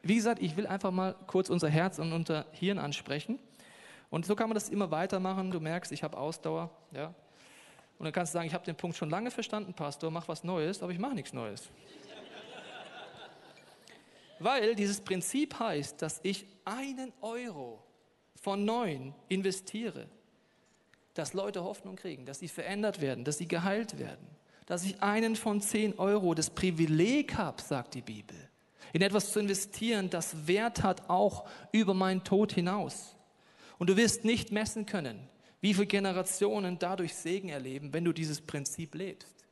Wie 0.00 0.14
gesagt, 0.14 0.40
ich 0.40 0.56
will 0.56 0.64
einfach 0.64 0.92
mal 0.92 1.16
kurz 1.26 1.50
unser 1.50 1.68
Herz 1.68 1.98
und 1.98 2.12
unser 2.12 2.46
Hirn 2.52 2.78
ansprechen. 2.78 3.40
Und 4.08 4.24
so 4.24 4.36
kann 4.36 4.48
man 4.48 4.54
das 4.54 4.68
immer 4.68 4.92
weitermachen. 4.92 5.50
Du 5.50 5.58
merkst, 5.58 5.90
ich 5.90 6.04
habe 6.04 6.16
Ausdauer. 6.16 6.70
Ja? 6.92 7.06
Und 7.98 8.04
dann 8.04 8.12
kannst 8.12 8.32
du 8.32 8.34
sagen, 8.34 8.46
ich 8.46 8.54
habe 8.54 8.64
den 8.64 8.76
Punkt 8.76 8.96
schon 8.96 9.10
lange 9.10 9.32
verstanden, 9.32 9.74
Pastor, 9.74 10.12
mach 10.12 10.28
was 10.28 10.44
Neues, 10.44 10.84
aber 10.84 10.92
ich 10.92 11.00
mache 11.00 11.16
nichts 11.16 11.32
Neues. 11.32 11.68
Weil 14.38 14.76
dieses 14.76 15.00
Prinzip 15.00 15.58
heißt, 15.58 16.00
dass 16.00 16.20
ich 16.22 16.46
einen 16.64 17.12
Euro 17.22 17.82
von 18.40 18.64
neun 18.64 19.16
investiere, 19.28 20.06
dass 21.14 21.34
Leute 21.34 21.64
Hoffnung 21.64 21.96
kriegen, 21.96 22.24
dass 22.24 22.38
sie 22.38 22.46
verändert 22.46 23.00
werden, 23.00 23.24
dass 23.24 23.38
sie 23.38 23.48
geheilt 23.48 23.98
werden, 23.98 24.28
dass 24.68 24.84
ich 24.84 25.02
einen 25.02 25.34
von 25.34 25.62
zehn 25.62 25.98
Euro 25.98 26.34
das 26.34 26.50
Privileg 26.50 27.38
habe, 27.38 27.60
sagt 27.62 27.94
die 27.94 28.02
Bibel, 28.02 28.36
in 28.92 29.00
etwas 29.00 29.32
zu 29.32 29.40
investieren, 29.40 30.10
das 30.10 30.46
Wert 30.46 30.82
hat 30.82 31.08
auch 31.08 31.48
über 31.72 31.94
meinen 31.94 32.22
Tod 32.22 32.52
hinaus. 32.52 33.16
Und 33.78 33.88
du 33.88 33.96
wirst 33.96 34.26
nicht 34.26 34.52
messen 34.52 34.84
können, 34.84 35.26
wie 35.62 35.72
viele 35.72 35.86
Generationen 35.86 36.78
dadurch 36.78 37.14
Segen 37.14 37.48
erleben, 37.48 37.94
wenn 37.94 38.04
du 38.04 38.12
dieses 38.12 38.42
Prinzip 38.42 38.94
lebst. 38.94 39.46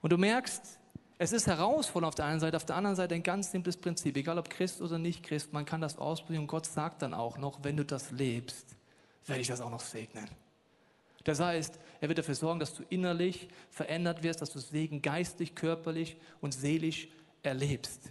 Und 0.00 0.10
du 0.10 0.16
merkst, 0.16 0.78
es 1.18 1.32
ist 1.32 1.46
herausfordernd 1.46 2.08
auf 2.08 2.14
der 2.14 2.24
einen 2.24 2.40
Seite, 2.40 2.56
auf 2.56 2.64
der 2.64 2.76
anderen 2.76 2.96
Seite 2.96 3.14
ein 3.14 3.22
ganz 3.22 3.50
simples 3.50 3.76
Prinzip, 3.76 4.16
egal 4.16 4.38
ob 4.38 4.48
Christ 4.48 4.80
oder 4.80 4.98
nicht 4.98 5.22
Christ, 5.22 5.52
man 5.52 5.66
kann 5.66 5.82
das 5.82 5.98
ausprobieren 5.98 6.44
und 6.44 6.48
Gott 6.48 6.64
sagt 6.64 7.02
dann 7.02 7.12
auch 7.12 7.36
noch, 7.36 7.62
wenn 7.62 7.76
du 7.76 7.84
das 7.84 8.10
lebst, 8.10 8.74
werde 9.26 9.42
ich 9.42 9.48
das 9.48 9.60
auch 9.60 9.70
noch 9.70 9.80
segnen. 9.80 10.30
Das 11.24 11.40
heißt, 11.40 11.78
er 12.00 12.08
wird 12.08 12.18
dafür 12.18 12.34
sorgen, 12.34 12.60
dass 12.60 12.74
du 12.74 12.82
innerlich 12.88 13.48
verändert 13.70 14.22
wirst, 14.22 14.42
dass 14.42 14.50
du 14.50 14.58
Segen 14.58 15.02
geistig, 15.02 15.54
körperlich 15.54 16.16
und 16.40 16.52
seelisch 16.52 17.08
erlebst. 17.42 18.10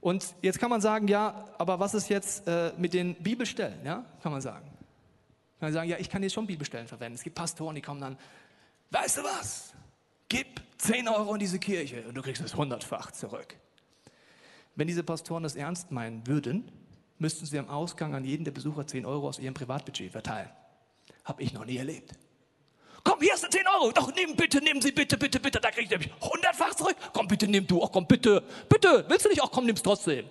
Und 0.00 0.34
jetzt 0.42 0.58
kann 0.58 0.70
man 0.70 0.80
sagen, 0.80 1.08
ja, 1.08 1.44
aber 1.58 1.80
was 1.80 1.94
ist 1.94 2.08
jetzt 2.08 2.46
äh, 2.46 2.72
mit 2.76 2.94
den 2.94 3.14
Bibelstellen? 3.16 3.78
Ja, 3.84 4.04
kann 4.22 4.32
man 4.32 4.40
sagen. 4.40 4.66
Kann 5.58 5.68
man 5.68 5.72
sagen, 5.72 5.90
ja, 5.90 5.98
ich 5.98 6.08
kann 6.08 6.22
jetzt 6.22 6.34
schon 6.34 6.46
Bibelstellen 6.46 6.86
verwenden. 6.86 7.16
Es 7.16 7.22
gibt 7.22 7.34
Pastoren, 7.34 7.74
die 7.74 7.82
kommen 7.82 8.00
dann, 8.00 8.16
weißt 8.90 9.18
du 9.18 9.22
was? 9.24 9.74
Gib 10.28 10.60
10 10.78 11.08
Euro 11.08 11.34
in 11.34 11.40
diese 11.40 11.58
Kirche 11.58 12.04
und 12.06 12.14
du 12.14 12.22
kriegst 12.22 12.42
es 12.42 12.54
hundertfach 12.54 13.10
zurück. 13.10 13.56
Wenn 14.76 14.86
diese 14.86 15.02
Pastoren 15.02 15.42
das 15.42 15.56
ernst 15.56 15.90
meinen 15.90 16.24
würden, 16.26 16.70
müssten 17.18 17.46
sie 17.46 17.58
am 17.58 17.68
Ausgang 17.68 18.14
an 18.14 18.24
jeden 18.24 18.44
der 18.44 18.52
Besucher 18.52 18.86
10 18.86 19.04
Euro 19.04 19.28
aus 19.28 19.40
ihrem 19.40 19.54
Privatbudget 19.54 20.12
verteilen. 20.12 20.50
Habe 21.28 21.42
ich 21.42 21.52
noch 21.52 21.66
nie 21.66 21.76
erlebt. 21.76 22.12
Komm, 23.04 23.20
hier 23.20 23.36
sind 23.36 23.52
10 23.52 23.60
Euro. 23.74 23.92
Doch, 23.92 24.14
nimm 24.14 24.34
bitte, 24.34 24.62
nimm 24.62 24.80
sie 24.80 24.92
bitte, 24.92 25.18
bitte, 25.18 25.38
bitte. 25.38 25.60
Da 25.60 25.70
krieg 25.70 25.84
ich 25.84 25.90
nämlich 25.90 26.10
hundertfach 26.22 26.74
zurück. 26.74 26.96
Komm, 27.12 27.28
bitte, 27.28 27.46
nimm 27.46 27.66
du. 27.66 27.84
Ach, 27.84 27.90
komm, 27.92 28.06
bitte, 28.06 28.42
bitte. 28.66 29.04
Willst 29.08 29.26
du 29.26 29.28
nicht? 29.28 29.42
Ach, 29.42 29.50
komm, 29.50 29.66
nimm's 29.66 29.82
trotzdem. 29.82 30.24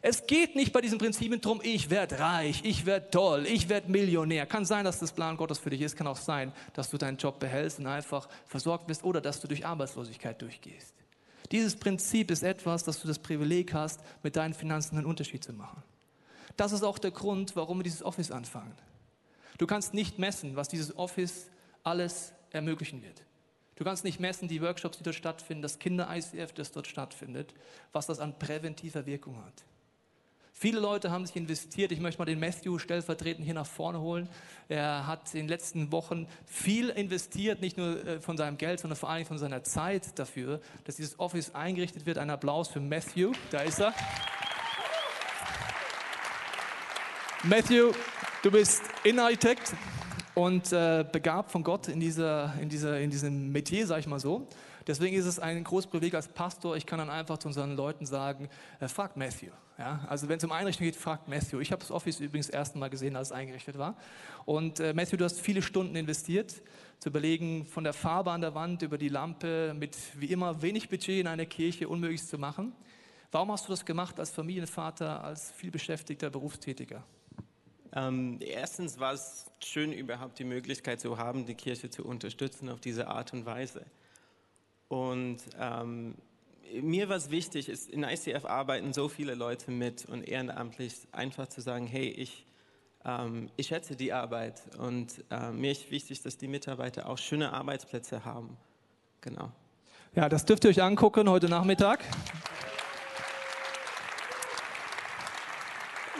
Es 0.00 0.26
geht 0.26 0.56
nicht 0.56 0.72
bei 0.72 0.80
diesen 0.80 0.98
Prinzipien 0.98 1.40
darum, 1.40 1.60
ich 1.62 1.90
werde 1.90 2.18
reich, 2.20 2.60
ich 2.64 2.86
werde 2.86 3.10
toll, 3.10 3.46
ich 3.46 3.68
werde 3.68 3.90
Millionär. 3.90 4.46
Kann 4.46 4.64
sein, 4.64 4.84
dass 4.84 5.00
das 5.00 5.12
Plan 5.12 5.36
Gottes 5.36 5.58
für 5.58 5.70
dich 5.70 5.82
ist, 5.82 5.96
kann 5.96 6.06
auch 6.06 6.16
sein, 6.16 6.52
dass 6.72 6.88
du 6.88 6.98
deinen 6.98 7.16
Job 7.16 7.40
behältst 7.40 7.80
und 7.80 7.88
einfach 7.88 8.28
versorgt 8.46 8.86
bist 8.86 9.02
oder 9.02 9.20
dass 9.20 9.40
du 9.40 9.48
durch 9.48 9.66
Arbeitslosigkeit 9.66 10.40
durchgehst. 10.40 10.94
Dieses 11.50 11.76
Prinzip 11.76 12.30
ist 12.30 12.42
etwas, 12.42 12.84
dass 12.84 13.00
du 13.00 13.08
das 13.08 13.18
Privileg 13.18 13.74
hast, 13.74 14.00
mit 14.22 14.36
deinen 14.36 14.54
Finanzen 14.54 14.96
einen 14.96 15.06
Unterschied 15.06 15.42
zu 15.42 15.52
machen. 15.52 15.82
Das 16.56 16.72
ist 16.72 16.84
auch 16.84 16.98
der 16.98 17.10
Grund, 17.10 17.56
warum 17.56 17.78
wir 17.78 17.84
dieses 17.84 18.02
Office 18.02 18.30
anfangen. 18.30 18.74
Du 19.58 19.66
kannst 19.66 19.92
nicht 19.92 20.18
messen, 20.18 20.56
was 20.56 20.68
dieses 20.68 20.96
Office 20.96 21.50
alles 21.82 22.32
ermöglichen 22.50 23.02
wird. 23.02 23.22
Du 23.76 23.84
kannst 23.84 24.02
nicht 24.02 24.18
messen, 24.18 24.48
die 24.48 24.62
Workshops, 24.62 24.98
die 24.98 25.04
dort 25.04 25.16
stattfinden, 25.16 25.62
das 25.62 25.78
Kinder-ICF, 25.78 26.52
das 26.52 26.72
dort 26.72 26.86
stattfindet, 26.86 27.54
was 27.92 28.06
das 28.06 28.18
an 28.18 28.38
präventiver 28.38 29.06
Wirkung 29.06 29.44
hat. 29.44 29.64
Viele 30.52 30.80
Leute 30.80 31.12
haben 31.12 31.24
sich 31.24 31.36
investiert. 31.36 31.92
Ich 31.92 32.00
möchte 32.00 32.18
mal 32.18 32.24
den 32.24 32.40
Matthew 32.40 32.78
stellvertretend 32.78 33.44
hier 33.44 33.54
nach 33.54 33.66
vorne 33.66 34.00
holen. 34.00 34.28
Er 34.68 35.06
hat 35.06 35.32
in 35.32 35.42
den 35.42 35.48
letzten 35.48 35.92
Wochen 35.92 36.26
viel 36.46 36.88
investiert, 36.88 37.60
nicht 37.60 37.76
nur 37.76 38.04
äh, 38.04 38.20
von 38.20 38.36
seinem 38.36 38.58
Geld, 38.58 38.80
sondern 38.80 38.96
vor 38.96 39.08
allem 39.08 39.24
von 39.24 39.38
seiner 39.38 39.62
Zeit 39.62 40.18
dafür, 40.18 40.60
dass 40.82 40.96
dieses 40.96 41.20
Office 41.20 41.54
eingerichtet 41.54 42.06
wird. 42.06 42.18
Ein 42.18 42.30
Applaus 42.30 42.66
für 42.66 42.80
Matthew. 42.80 43.30
Da 43.52 43.60
ist 43.60 43.78
er. 43.78 43.94
Matthew, 47.44 47.92
du 48.42 48.50
bist 48.50 48.82
Innenarchitekt 49.04 49.74
und 50.34 50.72
äh, 50.72 51.04
begabt 51.10 51.50
von 51.50 51.62
Gott 51.62 51.88
in, 51.88 52.00
dieser, 52.00 52.54
in, 52.60 52.68
dieser, 52.68 53.00
in 53.00 53.10
diesem 53.10 53.50
Metier, 53.50 53.86
sag 53.86 54.00
ich 54.00 54.06
mal 54.06 54.20
so. 54.20 54.46
Deswegen 54.86 55.16
ist 55.16 55.26
es 55.26 55.38
ein 55.38 55.62
großes 55.64 55.90
Privileg 55.90 56.14
als 56.14 56.28
Pastor. 56.28 56.76
Ich 56.76 56.86
kann 56.86 56.98
dann 56.98 57.10
einfach 57.10 57.38
zu 57.38 57.48
unseren 57.48 57.76
Leuten 57.76 58.06
sagen, 58.06 58.48
äh, 58.80 58.88
fragt 58.88 59.16
Matthew. 59.16 59.50
Ja? 59.76 60.06
Also 60.08 60.28
wenn 60.28 60.38
es 60.38 60.44
um 60.44 60.52
Einrichtung 60.52 60.86
geht, 60.86 60.96
fragt 60.96 61.28
Matthew. 61.28 61.60
Ich 61.60 61.72
habe 61.72 61.80
das 61.80 61.90
Office 61.90 62.20
übrigens 62.20 62.46
das 62.46 62.54
erste 62.54 62.78
Mal 62.78 62.88
gesehen, 62.88 63.16
als 63.16 63.28
es 63.28 63.32
eingerichtet 63.32 63.76
war. 63.76 63.96
Und 64.44 64.80
äh, 64.80 64.94
Matthew, 64.94 65.16
du 65.16 65.24
hast 65.24 65.40
viele 65.40 65.60
Stunden 65.60 65.96
investiert, 65.96 66.62
zu 67.00 67.10
überlegen, 67.10 67.66
von 67.66 67.84
der 67.84 67.92
Farbe 67.92 68.30
an 68.30 68.40
der 68.40 68.54
Wand 68.54 68.82
über 68.82 68.98
die 68.98 69.08
Lampe, 69.08 69.74
mit 69.78 69.96
wie 70.16 70.26
immer 70.26 70.62
wenig 70.62 70.88
Budget 70.88 71.20
in 71.20 71.26
einer 71.26 71.46
Kirche 71.46 71.88
unmöglich 71.88 72.26
zu 72.26 72.38
machen. 72.38 72.72
Warum 73.30 73.52
hast 73.52 73.66
du 73.66 73.70
das 73.70 73.84
gemacht 73.84 74.18
als 74.18 74.30
Familienvater, 74.30 75.22
als 75.22 75.52
vielbeschäftigter 75.52 76.30
Berufstätiger? 76.30 77.04
Ähm, 77.94 78.38
erstens 78.40 78.98
war 78.98 79.14
es 79.14 79.46
schön, 79.64 79.92
überhaupt 79.92 80.38
die 80.38 80.44
Möglichkeit 80.44 81.00
zu 81.00 81.18
haben, 81.18 81.46
die 81.46 81.54
Kirche 81.54 81.90
zu 81.90 82.04
unterstützen 82.04 82.68
auf 82.68 82.80
diese 82.80 83.08
Art 83.08 83.32
und 83.32 83.46
Weise. 83.46 83.84
Und 84.88 85.38
ähm, 85.58 86.14
mir 86.82 87.08
war 87.08 87.16
es 87.16 87.30
wichtig, 87.30 87.68
ist, 87.68 87.88
in 87.88 88.02
ICF 88.02 88.44
arbeiten 88.44 88.92
so 88.92 89.08
viele 89.08 89.34
Leute 89.34 89.70
mit 89.70 90.04
und 90.06 90.26
ehrenamtlich 90.26 90.94
einfach 91.12 91.48
zu 91.48 91.60
sagen, 91.60 91.86
hey, 91.86 92.08
ich, 92.08 92.46
ähm, 93.04 93.50
ich 93.56 93.68
schätze 93.68 93.96
die 93.96 94.12
Arbeit 94.12 94.62
und 94.78 95.24
äh, 95.30 95.50
mir 95.50 95.72
ist 95.72 95.90
wichtig, 95.90 96.22
dass 96.22 96.36
die 96.36 96.48
Mitarbeiter 96.48 97.08
auch 97.08 97.18
schöne 97.18 97.52
Arbeitsplätze 97.52 98.24
haben. 98.24 98.56
Genau. 99.20 99.50
Ja, 100.14 100.28
das 100.28 100.44
dürft 100.44 100.64
ihr 100.64 100.70
euch 100.70 100.82
angucken 100.82 101.28
heute 101.28 101.48
Nachmittag. 101.48 102.04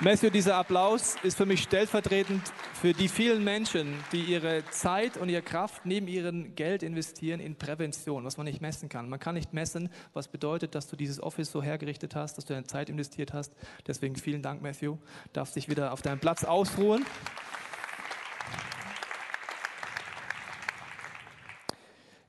Matthew, 0.00 0.30
dieser 0.30 0.54
Applaus 0.54 1.16
ist 1.24 1.36
für 1.36 1.44
mich 1.44 1.60
stellvertretend 1.64 2.52
für 2.72 2.92
die 2.92 3.08
vielen 3.08 3.42
Menschen, 3.42 3.94
die 4.12 4.20
ihre 4.20 4.64
Zeit 4.70 5.16
und 5.16 5.28
ihre 5.28 5.42
Kraft 5.42 5.86
neben 5.86 6.06
ihrem 6.06 6.54
Geld 6.54 6.84
investieren 6.84 7.40
in 7.40 7.56
Prävention, 7.56 8.24
was 8.24 8.36
man 8.36 8.46
nicht 8.46 8.60
messen 8.60 8.88
kann. 8.88 9.08
Man 9.08 9.18
kann 9.18 9.34
nicht 9.34 9.52
messen, 9.52 9.88
was 10.12 10.28
bedeutet, 10.28 10.76
dass 10.76 10.86
du 10.86 10.94
dieses 10.94 11.20
Office 11.20 11.50
so 11.50 11.64
hergerichtet 11.64 12.14
hast, 12.14 12.38
dass 12.38 12.44
du 12.44 12.54
deine 12.54 12.66
Zeit 12.66 12.90
investiert 12.90 13.32
hast. 13.32 13.52
Deswegen 13.88 14.14
vielen 14.14 14.40
Dank, 14.40 14.62
Matthew. 14.62 14.98
Darfst 15.32 15.56
dich 15.56 15.68
wieder 15.68 15.92
auf 15.92 16.00
deinem 16.00 16.20
Platz 16.20 16.44
ausruhen. 16.44 17.04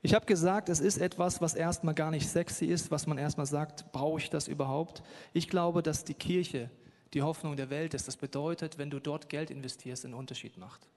Ich 0.02 0.12
habe 0.12 0.26
gesagt, 0.26 0.68
es 0.70 0.80
ist 0.80 0.98
etwas, 0.98 1.40
was 1.40 1.54
erstmal 1.54 1.94
gar 1.94 2.10
nicht 2.10 2.28
sexy 2.28 2.64
ist, 2.64 2.90
was 2.90 3.06
man 3.06 3.16
erstmal 3.16 3.46
sagt, 3.46 3.92
brauche 3.92 4.18
ich 4.18 4.28
das 4.28 4.48
überhaupt? 4.48 5.04
Ich 5.32 5.48
glaube, 5.48 5.84
dass 5.84 6.02
die 6.02 6.14
Kirche 6.14 6.68
die 7.14 7.22
Hoffnung 7.22 7.56
der 7.56 7.70
Welt 7.70 7.94
ist. 7.94 8.06
Das 8.06 8.16
bedeutet, 8.16 8.78
wenn 8.78 8.90
du 8.90 9.00
dort 9.00 9.28
Geld 9.28 9.50
investierst, 9.50 10.04
einen 10.04 10.14
Unterschied 10.14 10.56
macht. 10.56 10.88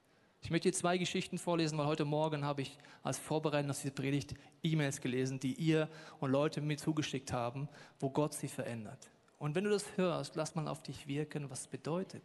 Ich 0.41 0.51
möchte 0.51 0.69
dir 0.69 0.75
zwei 0.75 0.97
Geschichten 0.97 1.37
vorlesen, 1.37 1.77
weil 1.77 1.87
heute 1.87 2.03
Morgen 2.03 2.43
habe 2.43 2.63
ich 2.63 2.77
als 3.01 3.17
Vorbereitung 3.17 3.71
auf 3.71 3.79
diese 3.79 3.93
Predigt 3.93 4.35
E-Mails 4.61 4.99
gelesen, 4.99 5.39
die 5.39 5.53
ihr 5.53 5.87
und 6.19 6.31
Leute 6.31 6.59
mir 6.59 6.77
zugeschickt 6.77 7.31
haben, 7.31 7.69
wo 7.99 8.09
Gott 8.09 8.33
sie 8.33 8.49
verändert. 8.49 9.09
Und 9.39 9.55
wenn 9.55 9.63
du 9.63 9.69
das 9.69 9.85
hörst, 9.95 10.35
lass 10.35 10.53
mal 10.53 10.67
auf 10.67 10.83
dich 10.83 11.07
wirken, 11.07 11.49
was 11.49 11.61
es 11.61 11.67
bedeutet. 11.67 12.23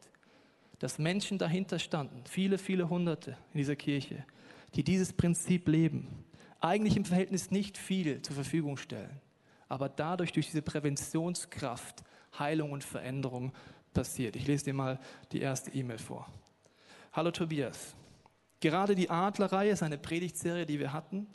Dass 0.80 0.98
Menschen 0.98 1.38
dahinter 1.38 1.78
standen, 1.78 2.22
viele, 2.28 2.58
viele 2.58 2.88
Hunderte 2.88 3.36
in 3.52 3.58
dieser 3.58 3.76
Kirche, 3.76 4.24
die 4.74 4.82
dieses 4.82 5.12
Prinzip 5.12 5.68
leben, 5.68 6.24
eigentlich 6.60 6.96
im 6.96 7.04
Verhältnis 7.04 7.52
nicht 7.52 7.78
viel 7.78 8.20
zur 8.22 8.34
Verfügung 8.34 8.76
stellen, 8.76 9.20
aber 9.68 9.88
dadurch 9.88 10.32
durch 10.32 10.46
diese 10.46 10.62
Präventionskraft 10.62 12.02
Heilung 12.38 12.72
und 12.72 12.84
Veränderung 12.84 13.52
passiert. 13.98 14.36
Ich 14.36 14.46
lese 14.46 14.66
dir 14.66 14.74
mal 14.74 15.00
die 15.32 15.40
erste 15.40 15.72
E-Mail 15.72 15.98
vor. 15.98 16.24
Hallo 17.12 17.32
Tobias. 17.32 17.96
Gerade 18.60 18.94
die 18.94 19.10
Adlerreihe 19.10 19.72
ist 19.72 19.82
eine 19.82 19.98
Predigtserie, 19.98 20.66
die 20.66 20.78
wir 20.78 20.92
hatten, 20.92 21.26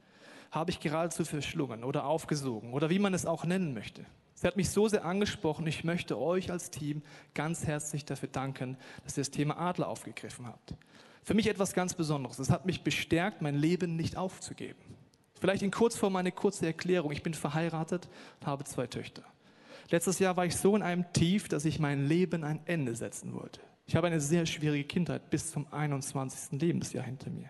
habe 0.50 0.72
ich 0.72 0.80
geradezu 0.80 1.26
verschlungen 1.26 1.84
oder 1.84 2.06
aufgesogen 2.06 2.72
oder 2.72 2.90
wie 2.90 3.00
man 3.00 3.14
es 3.14 3.26
auch 3.26 3.44
nennen 3.44 3.74
möchte. 3.74 4.06
Sie 4.36 4.48
hat 4.48 4.56
mich 4.56 4.70
so 4.70 4.88
sehr 4.88 5.04
angesprochen, 5.04 5.68
ich 5.68 5.84
möchte 5.84 6.18
euch 6.18 6.52
als 6.52 6.72
Team 6.72 7.02
ganz 7.34 7.68
herzlich 7.68 8.06
dafür 8.06 8.30
danken, 8.30 8.78
dass 9.04 9.18
ihr 9.18 9.22
das 9.24 9.32
Thema 9.32 9.58
Adler 9.58 9.90
aufgegriffen 9.90 10.48
habt. 10.48 10.74
Für 11.22 11.34
mich 11.34 11.48
etwas 11.48 11.74
ganz 11.74 11.94
Besonderes. 11.94 12.40
Es 12.40 12.50
hat 12.50 12.66
mich 12.66 12.82
bestärkt, 12.82 13.42
mein 13.42 13.56
Leben 13.56 13.98
nicht 13.98 14.16
aufzugeben. 14.16 14.80
Vielleicht 15.38 15.64
in 15.64 15.72
Kurzform 15.72 16.16
eine 16.16 16.32
kurze 16.32 16.66
Erklärung. 16.66 17.12
Ich 17.12 17.24
bin 17.24 17.34
verheiratet 17.34 18.08
und 18.40 18.48
habe 18.48 18.64
zwei 18.64 18.88
Töchter. 18.88 19.24
Letztes 19.90 20.20
Jahr 20.20 20.38
war 20.38 20.46
ich 20.46 20.56
so 20.56 20.76
in 20.76 20.82
einem 20.82 21.12
Tief, 21.14 21.48
dass 21.48 21.66
ich 21.66 21.80
mein 21.80 22.08
Leben 22.08 22.44
ein 22.44 22.62
Ende 22.66 22.96
setzen 22.96 23.34
wollte. 23.34 23.60
Ich 23.86 23.96
habe 23.96 24.08
eine 24.08 24.22
sehr 24.22 24.46
schwierige 24.46 24.86
Kindheit 24.86 25.30
bis 25.30 25.52
zum 25.52 25.68
21. 25.72 26.60
Lebensjahr 26.62 27.04
hinter 27.04 27.30
mir, 27.30 27.50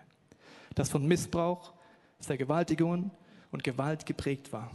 das 0.74 0.90
von 0.90 1.06
Missbrauch, 1.06 1.72
Vergewaltigungen 2.20 3.10
und 3.50 3.62
Gewalt 3.62 4.06
geprägt 4.06 4.52
war. 4.52 4.70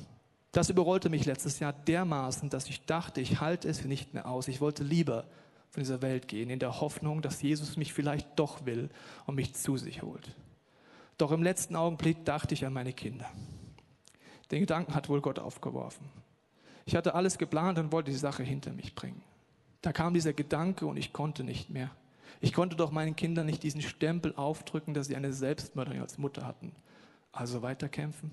Das 0.51 0.69
überrollte 0.69 1.09
mich 1.09 1.25
letztes 1.25 1.59
Jahr 1.59 1.73
dermaßen, 1.73 2.49
dass 2.49 2.67
ich 2.67 2.85
dachte, 2.85 3.21
ich 3.21 3.39
halte 3.39 3.67
es 3.67 3.83
nicht 3.85 4.13
mehr 4.13 4.27
aus. 4.27 4.47
Ich 4.47 4.61
wollte 4.61 4.83
lieber 4.83 5.25
von 5.69 5.83
dieser 5.83 6.01
Welt 6.01 6.27
gehen, 6.27 6.49
in 6.49 6.59
der 6.59 6.81
Hoffnung, 6.81 7.21
dass 7.21 7.41
Jesus 7.41 7.77
mich 7.77 7.93
vielleicht 7.93 8.27
doch 8.39 8.65
will 8.65 8.89
und 9.27 9.35
mich 9.35 9.53
zu 9.53 9.77
sich 9.77 10.01
holt. 10.01 10.35
Doch 11.17 11.31
im 11.31 11.43
letzten 11.43 11.75
Augenblick 11.75 12.25
dachte 12.25 12.53
ich 12.53 12.65
an 12.65 12.73
meine 12.73 12.93
Kinder. 12.93 13.29
Den 14.49 14.61
Gedanken 14.61 14.95
hat 14.95 15.09
wohl 15.09 15.21
Gott 15.21 15.37
aufgeworfen. 15.37 16.09
Ich 16.89 16.95
hatte 16.95 17.13
alles 17.13 17.37
geplant 17.37 17.77
und 17.77 17.91
wollte 17.91 18.09
die 18.09 18.17
Sache 18.17 18.41
hinter 18.41 18.71
mich 18.73 18.95
bringen. 18.95 19.21
Da 19.83 19.93
kam 19.93 20.15
dieser 20.15 20.33
Gedanke 20.33 20.87
und 20.87 20.97
ich 20.97 21.13
konnte 21.13 21.43
nicht 21.43 21.69
mehr. 21.69 21.91
Ich 22.41 22.51
konnte 22.51 22.75
doch 22.75 22.89
meinen 22.89 23.15
Kindern 23.15 23.45
nicht 23.45 23.61
diesen 23.61 23.83
Stempel 23.83 24.33
aufdrücken, 24.35 24.95
dass 24.95 25.05
sie 25.05 25.15
eine 25.15 25.31
Selbstmörderin 25.31 26.01
als 26.01 26.17
Mutter 26.17 26.47
hatten. 26.47 26.71
Also 27.31 27.61
weiterkämpfen. 27.61 28.31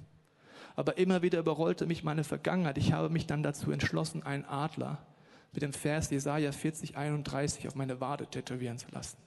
Aber 0.75 0.97
immer 0.97 1.21
wieder 1.21 1.39
überrollte 1.39 1.85
mich 1.85 2.03
meine 2.03 2.25
Vergangenheit. 2.25 2.79
Ich 2.79 2.95
habe 2.95 3.11
mich 3.11 3.27
dann 3.27 3.43
dazu 3.43 3.73
entschlossen, 3.73 4.23
einen 4.23 4.47
Adler 4.47 5.05
mit 5.53 5.63
dem 5.63 5.75
Vers 5.75 6.09
Jesaja 6.09 6.51
40, 6.51 6.97
31 6.97 7.69
auf 7.69 7.75
meine 7.75 8.01
Wade 8.01 8.27
tätowieren 8.27 8.79
zu 8.79 8.91
lassen. 8.91 9.19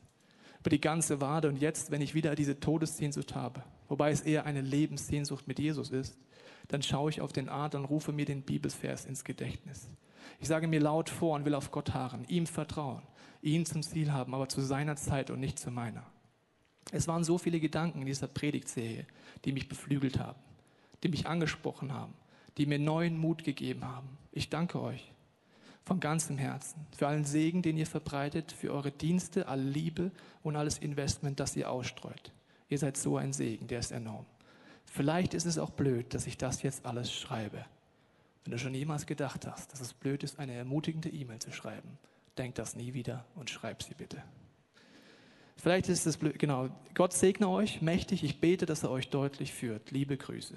Über 0.60 0.72
die 0.72 0.82
ganze 0.82 1.22
Wade. 1.22 1.50
Und 1.50 1.58
jetzt, 1.58 1.92
wenn 1.92 2.02
ich 2.02 2.16
wieder 2.16 2.34
diese 2.34 2.60
Todessehnsucht 2.60 3.36
habe, 3.36 3.62
wobei 3.90 4.10
es 4.10 4.22
eher 4.22 4.48
eine 4.48 4.62
Lebenssehnsucht 4.62 5.48
mit 5.48 5.60
Jesus 5.60 5.92
ist, 5.92 6.18
dann 6.70 6.82
schaue 6.82 7.10
ich 7.10 7.20
auf 7.20 7.34
den 7.34 7.50
Adler 7.50 7.82
und 7.82 7.86
rufe 7.86 8.14
mir 8.14 8.26
den 8.26 8.44
Bibelvers 8.44 9.06
ins 9.06 9.24
Gedächtnis. 9.24 9.90
Ich 10.40 10.48
sage 10.48 10.68
mir 10.68 10.80
laut 10.80 11.10
vor 11.10 11.36
und 11.36 11.44
will 11.44 11.56
auf 11.56 11.72
Gott 11.72 11.94
harren, 11.94 12.26
ihm 12.30 12.48
vertrauen, 12.48 13.02
ihn 13.42 13.66
zum 13.66 13.84
Ziel 13.84 14.14
haben, 14.14 14.34
aber 14.34 14.48
zu 14.48 14.62
seiner 14.62 14.96
Zeit 14.96 15.32
und 15.32 15.40
nicht 15.40 15.60
zu 15.60 15.72
meiner. 15.72 16.06
Es 16.92 17.08
waren 17.08 17.24
so 17.24 17.38
viele 17.38 17.60
Gedanken 17.60 18.00
in 18.02 18.06
dieser 18.06 18.28
Predigtserie, 18.28 19.06
die 19.46 19.52
mich 19.52 19.68
beflügelt 19.68 20.20
haben, 20.20 20.40
die 21.04 21.10
mich 21.10 21.28
angesprochen 21.28 21.94
haben, 21.94 22.14
die 22.58 22.66
mir 22.66 22.80
neuen 22.80 23.18
Mut 23.18 23.44
gegeben 23.44 23.86
haben. 23.86 24.18
Ich 24.32 24.50
danke 24.50 24.82
euch 24.82 25.12
von 25.84 26.00
ganzem 26.00 26.38
Herzen 26.38 26.86
für 26.96 27.08
allen 27.08 27.26
Segen, 27.26 27.64
den 27.64 27.78
ihr 27.78 27.88
verbreitet, 27.88 28.52
für 28.52 28.72
eure 28.72 28.92
Dienste, 28.92 29.48
alle 29.48 29.64
Liebe 29.64 30.12
und 30.44 30.56
alles 30.56 30.78
Investment, 30.78 31.40
das 31.40 31.56
ihr 31.56 31.70
ausstreut. 31.70 32.32
Ihr 32.70 32.78
seid 32.78 32.96
so 32.96 33.18
ein 33.18 33.34
Segen, 33.34 33.68
der 33.68 33.80
ist 33.80 33.92
enorm. 33.92 34.26
Vielleicht 34.92 35.34
ist 35.34 35.46
es 35.46 35.58
auch 35.58 35.70
blöd, 35.70 36.14
dass 36.14 36.28
ich 36.28 36.38
das 36.38 36.64
jetzt 36.64 36.86
alles 36.86 37.14
schreibe. 37.14 37.66
Wenn 38.44 38.52
du 38.52 38.58
schon 38.58 38.74
jemals 38.74 39.06
gedacht 39.06 39.46
hast, 39.46 39.72
dass 39.72 39.82
es 39.82 39.94
blöd 39.94 40.24
ist, 40.24 40.40
eine 40.40 40.54
ermutigende 40.54 41.10
E-Mail 41.10 41.40
zu 41.40 41.52
schreiben, 41.52 41.98
denk 42.38 42.56
das 42.56 42.76
nie 42.76 42.94
wieder 42.94 43.26
und 43.36 43.50
schreib 43.50 43.84
sie 43.84 43.94
bitte. 43.94 44.24
Vielleicht 45.58 45.90
ist 45.90 46.08
es 46.08 46.18
blöd, 46.18 46.40
genau. 46.40 46.70
Gott 46.96 47.14
segne 47.14 47.50
euch 47.50 47.82
mächtig. 47.82 48.24
Ich 48.24 48.40
bete, 48.40 48.66
dass 48.66 48.84
er 48.84 48.92
euch 48.92 49.10
deutlich 49.10 49.54
führt. 49.54 49.92
Liebe 49.92 50.18
Grüße. 50.18 50.56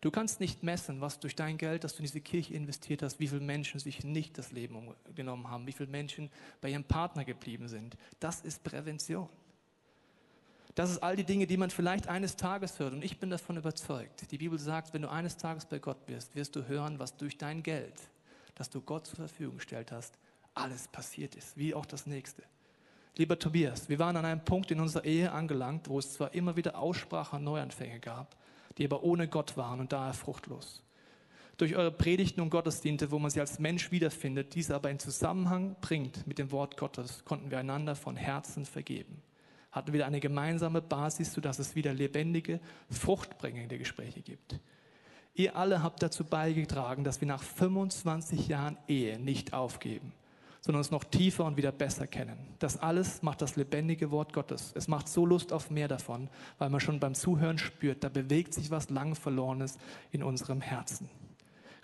Du 0.00 0.10
kannst 0.10 0.40
nicht 0.40 0.62
messen, 0.62 1.00
was 1.00 1.20
durch 1.20 1.36
dein 1.36 1.58
Geld, 1.58 1.84
das 1.84 1.92
du 1.94 1.98
in 1.98 2.04
diese 2.04 2.20
Kirche 2.20 2.54
investiert 2.54 3.02
hast, 3.02 3.20
wie 3.20 3.28
viele 3.28 3.40
Menschen 3.40 3.78
sich 3.78 4.02
nicht 4.02 4.38
das 4.38 4.52
Leben 4.52 4.94
genommen 5.14 5.48
haben, 5.48 5.66
wie 5.66 5.72
viele 5.72 5.90
Menschen 5.90 6.30
bei 6.60 6.70
ihrem 6.70 6.84
Partner 6.84 7.24
geblieben 7.24 7.68
sind. 7.68 7.96
Das 8.18 8.40
ist 8.40 8.64
Prävention. 8.64 9.28
Das 10.74 10.90
ist 10.90 11.02
all 11.02 11.16
die 11.16 11.24
Dinge, 11.24 11.46
die 11.46 11.58
man 11.58 11.70
vielleicht 11.70 12.08
eines 12.08 12.36
Tages 12.36 12.78
hört. 12.78 12.94
Und 12.94 13.04
ich 13.04 13.18
bin 13.18 13.28
davon 13.28 13.58
überzeugt. 13.58 14.30
Die 14.30 14.38
Bibel 14.38 14.58
sagt, 14.58 14.94
wenn 14.94 15.02
du 15.02 15.10
eines 15.10 15.36
Tages 15.36 15.66
bei 15.66 15.78
Gott 15.78 16.06
bist, 16.06 16.34
wirst 16.34 16.56
du 16.56 16.66
hören, 16.66 16.98
was 16.98 17.16
durch 17.16 17.36
dein 17.36 17.62
Geld, 17.62 17.94
das 18.54 18.70
du 18.70 18.80
Gott 18.80 19.06
zur 19.06 19.16
Verfügung 19.16 19.56
gestellt 19.56 19.92
hast, 19.92 20.18
alles 20.54 20.88
passiert 20.88 21.34
ist, 21.34 21.56
wie 21.56 21.74
auch 21.74 21.84
das 21.84 22.06
nächste. 22.06 22.42
Lieber 23.16 23.38
Tobias, 23.38 23.90
wir 23.90 23.98
waren 23.98 24.16
an 24.16 24.24
einem 24.24 24.44
Punkt 24.44 24.70
in 24.70 24.80
unserer 24.80 25.04
Ehe 25.04 25.30
angelangt, 25.30 25.90
wo 25.90 25.98
es 25.98 26.14
zwar 26.14 26.32
immer 26.32 26.56
wieder 26.56 26.78
Aussprache 26.78 27.36
und 27.36 27.44
Neuanfänge 27.44 28.00
gab, 28.00 28.34
die 28.78 28.86
aber 28.86 29.02
ohne 29.02 29.28
Gott 29.28 29.58
waren 29.58 29.80
und 29.80 29.92
daher 29.92 30.14
fruchtlos. 30.14 30.82
Durch 31.58 31.76
eure 31.76 31.92
Predigten 31.92 32.40
und 32.40 32.48
Gottesdienste, 32.48 33.10
wo 33.10 33.18
man 33.18 33.30
sie 33.30 33.40
als 33.40 33.58
Mensch 33.58 33.90
wiederfindet, 33.92 34.54
diese 34.54 34.74
aber 34.74 34.90
in 34.90 34.98
Zusammenhang 34.98 35.76
bringt 35.82 36.26
mit 36.26 36.38
dem 36.38 36.50
Wort 36.50 36.78
Gottes, 36.78 37.26
konnten 37.26 37.50
wir 37.50 37.58
einander 37.58 37.94
von 37.94 38.16
Herzen 38.16 38.64
vergeben 38.64 39.22
hatten 39.72 39.92
wieder 39.92 40.06
eine 40.06 40.20
gemeinsame 40.20 40.82
Basis, 40.82 41.32
sodass 41.32 41.58
es 41.58 41.74
wieder 41.74 41.92
lebendige, 41.94 42.60
fruchtbringende 42.90 43.78
Gespräche 43.78 44.20
gibt. 44.20 44.60
Ihr 45.34 45.56
alle 45.56 45.82
habt 45.82 46.02
dazu 46.02 46.24
beigetragen, 46.24 47.04
dass 47.04 47.20
wir 47.20 47.28
nach 47.28 47.42
25 47.42 48.48
Jahren 48.48 48.76
Ehe 48.86 49.18
nicht 49.18 49.54
aufgeben, 49.54 50.12
sondern 50.60 50.80
uns 50.80 50.90
noch 50.90 51.04
tiefer 51.04 51.46
und 51.46 51.56
wieder 51.56 51.72
besser 51.72 52.06
kennen. 52.06 52.36
Das 52.58 52.78
alles 52.78 53.22
macht 53.22 53.40
das 53.40 53.56
lebendige 53.56 54.10
Wort 54.10 54.34
Gottes. 54.34 54.72
Es 54.76 54.88
macht 54.88 55.08
so 55.08 55.24
Lust 55.24 55.52
auf 55.54 55.70
mehr 55.70 55.88
davon, 55.88 56.28
weil 56.58 56.68
man 56.68 56.80
schon 56.80 57.00
beim 57.00 57.14
Zuhören 57.14 57.56
spürt, 57.56 58.04
da 58.04 58.10
bewegt 58.10 58.52
sich 58.52 58.70
was 58.70 58.90
lang 58.90 59.14
Verlorenes 59.14 59.78
in 60.10 60.22
unserem 60.22 60.60
Herzen. 60.60 61.08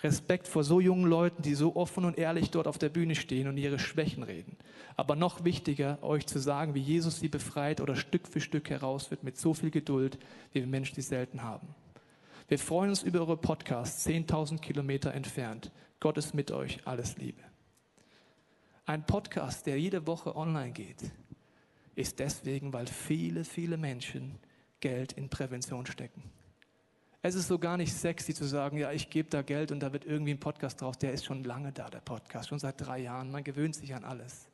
Respekt 0.02 0.46
vor 0.46 0.62
so 0.62 0.80
jungen 0.80 1.06
Leuten, 1.06 1.42
die 1.42 1.54
so 1.54 1.74
offen 1.74 2.04
und 2.04 2.18
ehrlich 2.18 2.50
dort 2.50 2.68
auf 2.68 2.78
der 2.78 2.88
Bühne 2.88 3.16
stehen 3.16 3.48
und 3.48 3.56
ihre 3.56 3.80
Schwächen 3.80 4.22
reden. 4.22 4.56
Aber 4.96 5.16
noch 5.16 5.44
wichtiger, 5.44 5.98
euch 6.02 6.26
zu 6.26 6.38
sagen, 6.38 6.74
wie 6.74 6.80
Jesus 6.80 7.18
sie 7.18 7.28
befreit 7.28 7.80
oder 7.80 7.96
Stück 7.96 8.28
für 8.28 8.40
Stück 8.40 8.70
heraus 8.70 9.10
wird 9.10 9.24
mit 9.24 9.36
so 9.38 9.54
viel 9.54 9.70
Geduld, 9.70 10.18
wie 10.52 10.60
wir 10.60 10.68
Menschen 10.68 10.94
die 10.94 11.02
selten 11.02 11.42
haben. 11.42 11.74
Wir 12.46 12.58
freuen 12.58 12.90
uns 12.90 13.02
über 13.02 13.20
eure 13.20 13.36
Podcasts, 13.36 14.06
10.000 14.06 14.60
Kilometer 14.60 15.12
entfernt. 15.12 15.72
Gott 16.00 16.16
ist 16.16 16.32
mit 16.32 16.50
euch. 16.50 16.78
Alles 16.86 17.16
Liebe. 17.18 17.42
Ein 18.86 19.04
Podcast, 19.04 19.66
der 19.66 19.78
jede 19.78 20.06
Woche 20.06 20.34
online 20.34 20.72
geht, 20.72 21.10
ist 21.94 22.20
deswegen, 22.20 22.72
weil 22.72 22.86
viele, 22.86 23.44
viele 23.44 23.76
Menschen 23.76 24.38
Geld 24.80 25.12
in 25.12 25.28
Prävention 25.28 25.84
stecken. 25.86 26.22
Es 27.20 27.34
ist 27.34 27.48
so 27.48 27.58
gar 27.58 27.76
nicht 27.76 27.92
sexy 27.92 28.32
zu 28.32 28.44
sagen, 28.44 28.78
ja, 28.78 28.92
ich 28.92 29.10
gebe 29.10 29.28
da 29.28 29.42
Geld 29.42 29.72
und 29.72 29.80
da 29.80 29.92
wird 29.92 30.04
irgendwie 30.04 30.30
ein 30.32 30.40
Podcast 30.40 30.80
draus. 30.80 30.98
Der 30.98 31.12
ist 31.12 31.24
schon 31.24 31.42
lange 31.42 31.72
da, 31.72 31.90
der 31.90 32.00
Podcast, 32.00 32.48
schon 32.48 32.60
seit 32.60 32.80
drei 32.80 33.00
Jahren. 33.00 33.32
Man 33.32 33.42
gewöhnt 33.42 33.74
sich 33.74 33.94
an 33.94 34.04
alles. 34.04 34.48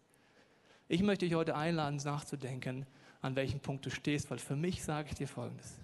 Ich 0.88 1.03
möchte 1.03 1.27
dich 1.27 1.35
heute 1.35 1.57
einladen, 1.57 2.00
nachzudenken, 2.03 2.87
an 3.20 3.37
welchem 3.37 3.61
Punkt 3.61 3.85
du 3.85 3.90
stehst, 3.90 4.31
weil 4.31 4.38
für 4.38 4.57
mich 4.57 4.83
sage 4.83 5.09
ich 5.11 5.14
dir 5.14 5.29
Folgendes. 5.29 5.77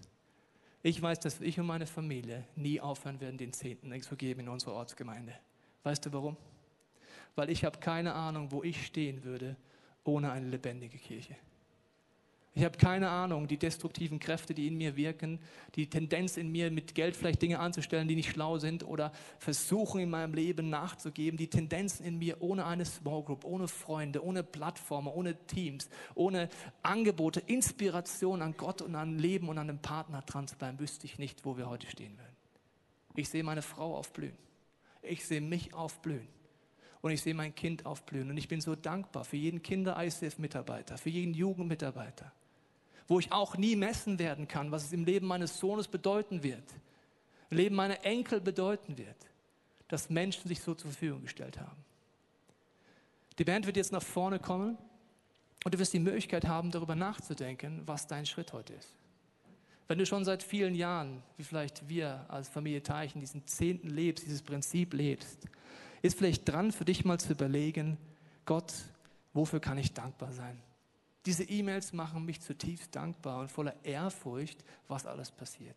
Ich 0.82 1.00
weiß, 1.00 1.20
dass 1.20 1.42
ich 1.42 1.60
und 1.60 1.66
meine 1.66 1.86
Familie 1.86 2.44
nie 2.56 2.80
aufhören 2.80 3.20
werden, 3.20 3.36
den 3.36 3.52
Zehnten 3.52 4.00
zu 4.00 4.16
geben 4.16 4.40
in 4.40 4.48
unserer 4.48 4.72
Ortsgemeinde. 4.72 5.34
Weißt 5.82 6.06
du 6.06 6.12
warum? 6.14 6.38
Weil 7.34 7.50
ich 7.50 7.64
habe 7.64 7.78
keine 7.78 8.14
Ahnung, 8.14 8.52
wo 8.52 8.62
ich 8.62 8.86
stehen 8.86 9.22
würde 9.24 9.56
ohne 10.04 10.32
eine 10.32 10.48
lebendige 10.48 10.96
Kirche. 10.96 11.36
Ich 12.52 12.64
habe 12.64 12.76
keine 12.78 13.08
Ahnung, 13.08 13.46
die 13.46 13.58
destruktiven 13.58 14.18
Kräfte, 14.18 14.54
die 14.54 14.66
in 14.66 14.76
mir 14.76 14.96
wirken, 14.96 15.38
die 15.76 15.88
Tendenz 15.88 16.36
in 16.36 16.50
mir, 16.50 16.72
mit 16.72 16.96
Geld 16.96 17.16
vielleicht 17.16 17.40
Dinge 17.42 17.60
anzustellen, 17.60 18.08
die 18.08 18.16
nicht 18.16 18.30
schlau 18.30 18.58
sind 18.58 18.84
oder 18.84 19.12
versuchen 19.38 20.00
in 20.00 20.10
meinem 20.10 20.34
Leben 20.34 20.68
nachzugeben, 20.68 21.36
die 21.36 21.48
Tendenzen 21.48 22.04
in 22.04 22.18
mir 22.18 22.42
ohne 22.42 22.66
eine 22.66 22.84
Small 22.84 23.22
Group, 23.22 23.44
ohne 23.44 23.68
Freunde, 23.68 24.24
ohne 24.24 24.42
Plattformen, 24.42 25.08
ohne 25.08 25.36
Teams, 25.46 25.88
ohne 26.16 26.48
Angebote, 26.82 27.38
Inspiration 27.38 28.42
an 28.42 28.56
Gott 28.56 28.82
und 28.82 28.96
an 28.96 29.18
Leben 29.18 29.48
und 29.48 29.56
an 29.56 29.68
einem 29.68 29.78
Partner 29.78 30.22
dran 30.22 30.48
zu 30.48 30.56
bleiben, 30.56 30.80
wüsste 30.80 31.06
ich 31.06 31.18
nicht, 31.18 31.44
wo 31.44 31.56
wir 31.56 31.70
heute 31.70 31.86
stehen 31.86 32.18
würden. 32.18 32.36
Ich 33.14 33.28
sehe 33.28 33.44
meine 33.44 33.62
Frau 33.62 33.96
aufblühen. 33.96 34.36
Ich 35.02 35.24
sehe 35.24 35.40
mich 35.40 35.72
aufblühen 35.72 36.26
und 37.00 37.12
ich 37.12 37.22
sehe 37.22 37.34
mein 37.34 37.54
Kind 37.54 37.86
aufblühen. 37.86 38.28
Und 38.28 38.36
ich 38.36 38.48
bin 38.48 38.60
so 38.60 38.74
dankbar 38.74 39.24
für 39.24 39.36
jeden 39.36 39.62
Kinder-ICF-Mitarbeiter, 39.62 40.98
für 40.98 41.10
jeden 41.10 41.32
Jugendmitarbeiter, 41.32 42.32
wo 43.10 43.18
ich 43.18 43.32
auch 43.32 43.56
nie 43.56 43.74
messen 43.74 44.20
werden 44.20 44.46
kann, 44.46 44.70
was 44.70 44.84
es 44.84 44.92
im 44.92 45.04
Leben 45.04 45.26
meines 45.26 45.58
Sohnes 45.58 45.88
bedeuten 45.88 46.44
wird, 46.44 46.62
im 47.50 47.56
Leben 47.56 47.74
meiner 47.74 48.04
Enkel 48.04 48.40
bedeuten 48.40 48.96
wird, 48.96 49.16
dass 49.88 50.10
Menschen 50.10 50.46
sich 50.46 50.60
so 50.60 50.76
zur 50.76 50.92
Verfügung 50.92 51.22
gestellt 51.22 51.58
haben. 51.58 51.84
Die 53.36 53.44
Band 53.44 53.66
wird 53.66 53.76
jetzt 53.76 53.90
nach 53.90 54.02
vorne 54.02 54.38
kommen 54.38 54.78
und 55.64 55.74
du 55.74 55.78
wirst 55.80 55.92
die 55.92 55.98
Möglichkeit 55.98 56.46
haben, 56.46 56.70
darüber 56.70 56.94
nachzudenken, 56.94 57.82
was 57.84 58.06
dein 58.06 58.26
Schritt 58.26 58.52
heute 58.52 58.74
ist. 58.74 58.94
Wenn 59.88 59.98
du 59.98 60.06
schon 60.06 60.24
seit 60.24 60.44
vielen 60.44 60.76
Jahren, 60.76 61.20
wie 61.36 61.42
vielleicht 61.42 61.88
wir 61.88 62.24
als 62.28 62.48
Familie 62.48 62.84
Teichen, 62.84 63.18
diesen 63.18 63.44
Zehnten 63.44 63.90
lebst, 63.90 64.24
dieses 64.24 64.42
Prinzip 64.42 64.94
lebst, 64.94 65.48
ist 66.00 66.16
vielleicht 66.16 66.48
dran 66.48 66.70
für 66.70 66.84
dich 66.84 67.04
mal 67.04 67.18
zu 67.18 67.32
überlegen, 67.32 67.98
Gott, 68.46 68.72
wofür 69.32 69.58
kann 69.58 69.78
ich 69.78 69.94
dankbar 69.94 70.32
sein? 70.32 70.62
Diese 71.26 71.44
E-Mails 71.44 71.92
machen 71.92 72.24
mich 72.24 72.40
zutiefst 72.40 72.94
dankbar 72.94 73.40
und 73.40 73.50
voller 73.50 73.74
Ehrfurcht, 73.84 74.64
was 74.88 75.06
alles 75.06 75.30
passiert. 75.30 75.76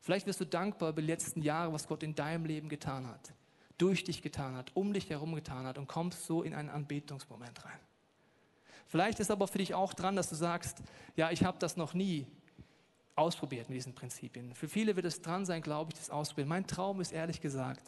Vielleicht 0.00 0.26
wirst 0.26 0.40
du 0.40 0.46
dankbar 0.46 0.90
über 0.90 1.02
die 1.02 1.08
letzten 1.08 1.42
Jahre, 1.42 1.72
was 1.72 1.86
Gott 1.86 2.02
in 2.02 2.14
deinem 2.14 2.44
Leben 2.44 2.68
getan 2.68 3.06
hat, 3.06 3.34
durch 3.78 4.02
dich 4.02 4.22
getan 4.22 4.56
hat, 4.56 4.74
um 4.74 4.92
dich 4.92 5.10
herum 5.10 5.34
getan 5.34 5.66
hat 5.66 5.78
und 5.78 5.86
kommst 5.86 6.24
so 6.24 6.42
in 6.42 6.54
einen 6.54 6.70
Anbetungsmoment 6.70 7.64
rein. 7.64 7.78
Vielleicht 8.88 9.20
ist 9.20 9.30
aber 9.30 9.46
für 9.46 9.58
dich 9.58 9.74
auch 9.74 9.94
dran, 9.94 10.16
dass 10.16 10.28
du 10.28 10.34
sagst, 10.34 10.82
ja, 11.16 11.30
ich 11.30 11.44
habe 11.44 11.58
das 11.58 11.76
noch 11.76 11.94
nie 11.94 12.26
ausprobiert 13.14 13.68
mit 13.68 13.76
diesen 13.76 13.94
Prinzipien. 13.94 14.54
Für 14.54 14.68
viele 14.68 14.96
wird 14.96 15.06
es 15.06 15.20
dran 15.20 15.46
sein, 15.46 15.62
glaube 15.62 15.92
ich, 15.92 15.98
das 15.98 16.10
ausprobieren. 16.10 16.48
Mein 16.48 16.66
Traum 16.66 17.00
ist 17.00 17.12
ehrlich 17.12 17.40
gesagt, 17.40 17.86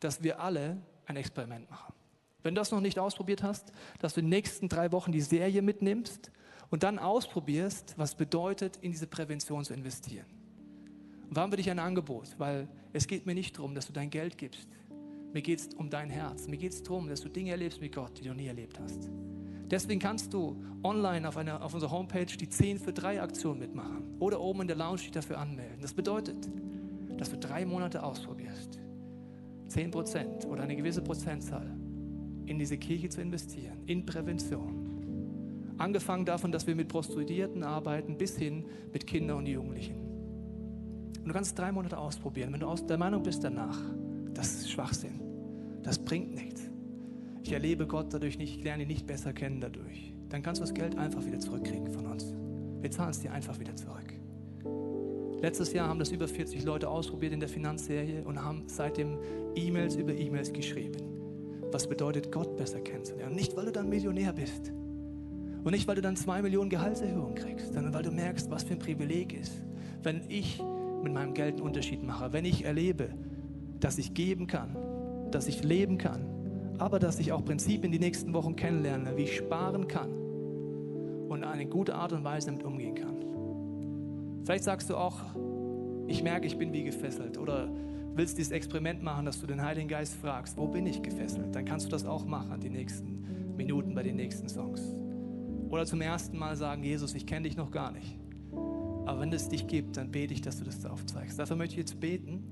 dass 0.00 0.22
wir 0.22 0.40
alle 0.40 0.78
ein 1.06 1.16
Experiment 1.16 1.70
machen. 1.70 1.94
Wenn 2.42 2.54
du 2.54 2.60
das 2.60 2.70
noch 2.70 2.80
nicht 2.80 2.98
ausprobiert 2.98 3.42
hast, 3.42 3.72
dass 3.98 4.14
du 4.14 4.20
in 4.20 4.26
den 4.26 4.30
nächsten 4.30 4.68
drei 4.68 4.92
Wochen 4.92 5.12
die 5.12 5.20
Serie 5.20 5.62
mitnimmst 5.62 6.30
und 6.70 6.82
dann 6.82 6.98
ausprobierst, 6.98 7.94
was 7.96 8.14
bedeutet, 8.14 8.78
in 8.80 8.92
diese 8.92 9.06
Prävention 9.06 9.64
zu 9.64 9.74
investieren. 9.74 10.26
Und 11.28 11.36
warum 11.36 11.52
will 11.52 11.60
ich 11.60 11.70
ein 11.70 11.78
Angebot? 11.78 12.34
Weil 12.38 12.68
es 12.92 13.06
geht 13.06 13.26
mir 13.26 13.34
nicht 13.34 13.58
darum, 13.58 13.74
dass 13.74 13.86
du 13.86 13.92
dein 13.92 14.10
Geld 14.10 14.38
gibst. 14.38 14.68
Mir 15.32 15.42
geht 15.42 15.60
es 15.60 15.68
um 15.74 15.90
dein 15.90 16.08
Herz. 16.08 16.46
Mir 16.46 16.56
geht 16.56 16.72
es 16.72 16.82
darum, 16.82 17.08
dass 17.08 17.20
du 17.20 17.28
Dinge 17.28 17.50
erlebst 17.50 17.80
mit 17.80 17.94
Gott, 17.94 18.18
die 18.18 18.22
du 18.22 18.32
nie 18.32 18.46
erlebt 18.46 18.78
hast. 18.80 19.10
Deswegen 19.70 20.00
kannst 20.00 20.32
du 20.32 20.56
online 20.82 21.28
auf, 21.28 21.36
einer, 21.36 21.62
auf 21.62 21.74
unserer 21.74 21.90
Homepage 21.90 22.24
die 22.24 22.48
10 22.48 22.78
für 22.78 22.92
3 22.92 23.20
Aktion 23.20 23.58
mitmachen 23.58 24.16
oder 24.18 24.40
oben 24.40 24.62
in 24.62 24.68
der 24.68 24.76
Lounge 24.76 25.00
dich 25.00 25.10
dafür 25.10 25.38
anmelden. 25.38 25.82
Das 25.82 25.92
bedeutet, 25.92 26.48
dass 27.18 27.30
du 27.30 27.36
drei 27.36 27.66
Monate 27.66 28.02
ausprobierst. 28.02 28.78
10 29.66 29.90
Prozent 29.90 30.46
oder 30.46 30.62
eine 30.62 30.76
gewisse 30.76 31.02
Prozentzahl 31.02 31.77
in 32.48 32.58
diese 32.58 32.78
Kirche 32.78 33.08
zu 33.08 33.20
investieren, 33.20 33.78
in 33.86 34.06
Prävention. 34.06 35.74
Angefangen 35.78 36.24
davon, 36.24 36.50
dass 36.50 36.66
wir 36.66 36.74
mit 36.74 36.88
Prostituierten 36.88 37.62
arbeiten, 37.62 38.18
bis 38.18 38.36
hin 38.36 38.64
mit 38.92 39.06
Kindern 39.06 39.38
und 39.38 39.46
Jugendlichen. 39.46 39.96
Und 39.96 41.28
du 41.28 41.32
kannst 41.32 41.58
drei 41.58 41.70
Monate 41.70 41.98
ausprobieren. 41.98 42.52
Wenn 42.52 42.60
du 42.60 42.74
der 42.74 42.98
Meinung 42.98 43.22
bist 43.22 43.44
danach, 43.44 43.78
das 44.34 44.54
ist 44.54 44.70
Schwachsinn, 44.70 45.20
das 45.82 45.98
bringt 45.98 46.34
nichts. 46.34 46.62
Ich 47.44 47.52
erlebe 47.52 47.86
Gott 47.86 48.12
dadurch 48.12 48.38
nicht, 48.38 48.58
ich 48.58 48.64
lerne 48.64 48.82
ihn 48.82 48.88
nicht 48.88 49.06
besser 49.06 49.32
kennen 49.32 49.60
dadurch. 49.60 50.12
Dann 50.28 50.42
kannst 50.42 50.60
du 50.60 50.64
das 50.64 50.74
Geld 50.74 50.98
einfach 50.98 51.24
wieder 51.24 51.38
zurückkriegen 51.38 51.90
von 51.92 52.06
uns. 52.06 52.34
Wir 52.80 52.90
zahlen 52.90 53.10
es 53.10 53.20
dir 53.20 53.32
einfach 53.32 53.58
wieder 53.60 53.74
zurück. 53.76 54.14
Letztes 55.40 55.72
Jahr 55.72 55.88
haben 55.88 56.00
das 56.00 56.10
über 56.10 56.26
40 56.26 56.64
Leute 56.64 56.88
ausprobiert 56.88 57.32
in 57.32 57.40
der 57.40 57.48
Finanzserie 57.48 58.24
und 58.24 58.42
haben 58.42 58.64
seitdem 58.66 59.18
E-Mails 59.54 59.94
über 59.94 60.12
E-Mails 60.12 60.52
geschrieben 60.52 61.17
was 61.72 61.86
bedeutet, 61.86 62.32
Gott 62.32 62.56
besser 62.56 62.80
kennenzulernen. 62.80 63.34
Nicht, 63.34 63.56
weil 63.56 63.66
du 63.66 63.72
dann 63.72 63.88
Millionär 63.88 64.32
bist. 64.32 64.72
Und 65.64 65.72
nicht, 65.72 65.86
weil 65.88 65.96
du 65.96 66.02
dann 66.02 66.16
zwei 66.16 66.40
Millionen 66.42 66.70
Gehaltserhöhung 66.70 67.34
kriegst, 67.34 67.74
sondern 67.74 67.92
weil 67.92 68.02
du 68.02 68.10
merkst, 68.10 68.50
was 68.50 68.64
für 68.64 68.74
ein 68.74 68.78
Privileg 68.78 69.38
ist, 69.38 69.52
wenn 70.02 70.22
ich 70.28 70.62
mit 71.02 71.12
meinem 71.12 71.34
Geld 71.34 71.56
einen 71.56 71.62
Unterschied 71.62 72.02
mache, 72.02 72.32
wenn 72.32 72.44
ich 72.44 72.64
erlebe, 72.64 73.10
dass 73.80 73.98
ich 73.98 74.14
geben 74.14 74.46
kann, 74.46 74.76
dass 75.30 75.46
ich 75.46 75.62
leben 75.62 75.98
kann, 75.98 76.20
aber 76.78 76.98
dass 76.98 77.18
ich 77.18 77.32
auch 77.32 77.44
Prinzipien 77.44 77.92
die 77.92 77.98
nächsten 77.98 78.32
Wochen 78.34 78.56
kennenlerne, 78.56 79.16
wie 79.16 79.24
ich 79.24 79.36
sparen 79.36 79.88
kann 79.88 80.10
und 81.28 81.44
eine 81.44 81.66
gute 81.66 81.94
Art 81.94 82.12
und 82.12 82.24
Weise 82.24 82.46
damit 82.46 82.62
umgehen 82.64 82.94
kann. 82.94 83.16
Vielleicht 84.44 84.64
sagst 84.64 84.88
du 84.88 84.96
auch, 84.96 85.20
ich 86.06 86.22
merke, 86.22 86.46
ich 86.46 86.56
bin 86.56 86.72
wie 86.72 86.84
gefesselt 86.84 87.36
oder 87.36 87.68
willst 88.18 88.36
dieses 88.36 88.52
Experiment 88.52 89.02
machen, 89.02 89.24
dass 89.24 89.40
du 89.40 89.46
den 89.46 89.62
Heiligen 89.62 89.88
Geist 89.88 90.14
fragst, 90.16 90.56
wo 90.56 90.66
bin 90.66 90.86
ich 90.86 91.00
gefesselt? 91.02 91.54
Dann 91.54 91.64
kannst 91.64 91.86
du 91.86 91.90
das 91.90 92.04
auch 92.04 92.26
machen, 92.26 92.60
die 92.60 92.68
nächsten 92.68 93.56
Minuten 93.56 93.94
bei 93.94 94.02
den 94.02 94.16
nächsten 94.16 94.48
Songs. 94.48 94.82
Oder 95.70 95.86
zum 95.86 96.00
ersten 96.00 96.36
Mal 96.36 96.56
sagen, 96.56 96.82
Jesus, 96.82 97.14
ich 97.14 97.26
kenne 97.26 97.48
dich 97.48 97.56
noch 97.56 97.70
gar 97.70 97.92
nicht. 97.92 98.18
Aber 99.06 99.20
wenn 99.20 99.32
es 99.32 99.48
dich 99.48 99.68
gibt, 99.68 99.96
dann 99.96 100.10
bete 100.10 100.34
ich, 100.34 100.42
dass 100.42 100.58
du 100.58 100.64
das 100.64 100.84
aufzeigst. 100.84 101.38
Dafür 101.38 101.56
möchte 101.56 101.74
ich 101.74 101.78
jetzt 101.78 102.00
beten, 102.00 102.42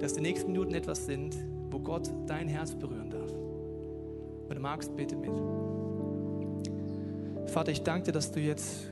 dass 0.00 0.14
die 0.14 0.22
nächsten 0.22 0.50
Minuten 0.50 0.72
etwas 0.74 1.04
sind, 1.04 1.36
wo 1.70 1.78
Gott 1.78 2.10
dein 2.26 2.48
Herz 2.48 2.74
berühren 2.74 3.10
darf. 3.10 3.30
Wenn 4.48 4.56
du 4.56 4.62
magst, 4.62 4.96
bete 4.96 5.14
mit. 5.14 5.30
Vater, 7.50 7.70
ich 7.70 7.82
danke 7.82 8.06
dir, 8.06 8.12
dass 8.12 8.32
du 8.32 8.40
jetzt 8.40 8.90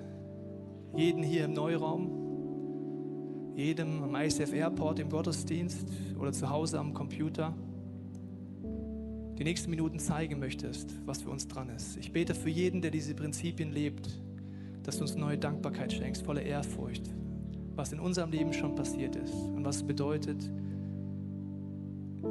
jeden 0.95 1.23
hier 1.23 1.47
im 1.47 1.55
Neuraum 1.55 2.20
jedem 3.61 4.03
am 4.03 4.15
ICF 4.15 4.53
Airport 4.53 4.99
im 4.99 5.11
Gottesdienst 5.11 5.87
oder 6.19 6.33
zu 6.33 6.49
Hause 6.49 6.79
am 6.79 6.95
Computer 6.95 7.55
die 9.39 9.45
nächsten 9.45 9.71
Minuten 9.71 9.99
zeigen 9.99 10.39
möchtest, 10.39 10.95
was 11.07 11.23
für 11.23 11.31
uns 11.31 11.49
dran 11.49 11.71
ist. 11.71 11.97
Ich 11.97 12.13
bete 12.13 12.35
für 12.35 12.51
jeden, 12.51 12.83
der 12.83 12.91
diese 12.91 13.15
Prinzipien 13.15 13.73
lebt, 13.73 14.21
dass 14.83 14.97
du 14.97 15.03
uns 15.03 15.15
neue 15.15 15.39
Dankbarkeit 15.39 15.93
schenkst, 15.93 16.23
volle 16.23 16.43
Ehrfurcht, 16.43 17.11
was 17.75 17.93
in 17.93 18.01
unserem 18.01 18.31
Leben 18.31 18.53
schon 18.53 18.75
passiert 18.75 19.17
ist 19.17 19.35
und 19.35 19.65
was 19.65 19.77
es 19.77 19.83
bedeutet, 19.83 20.43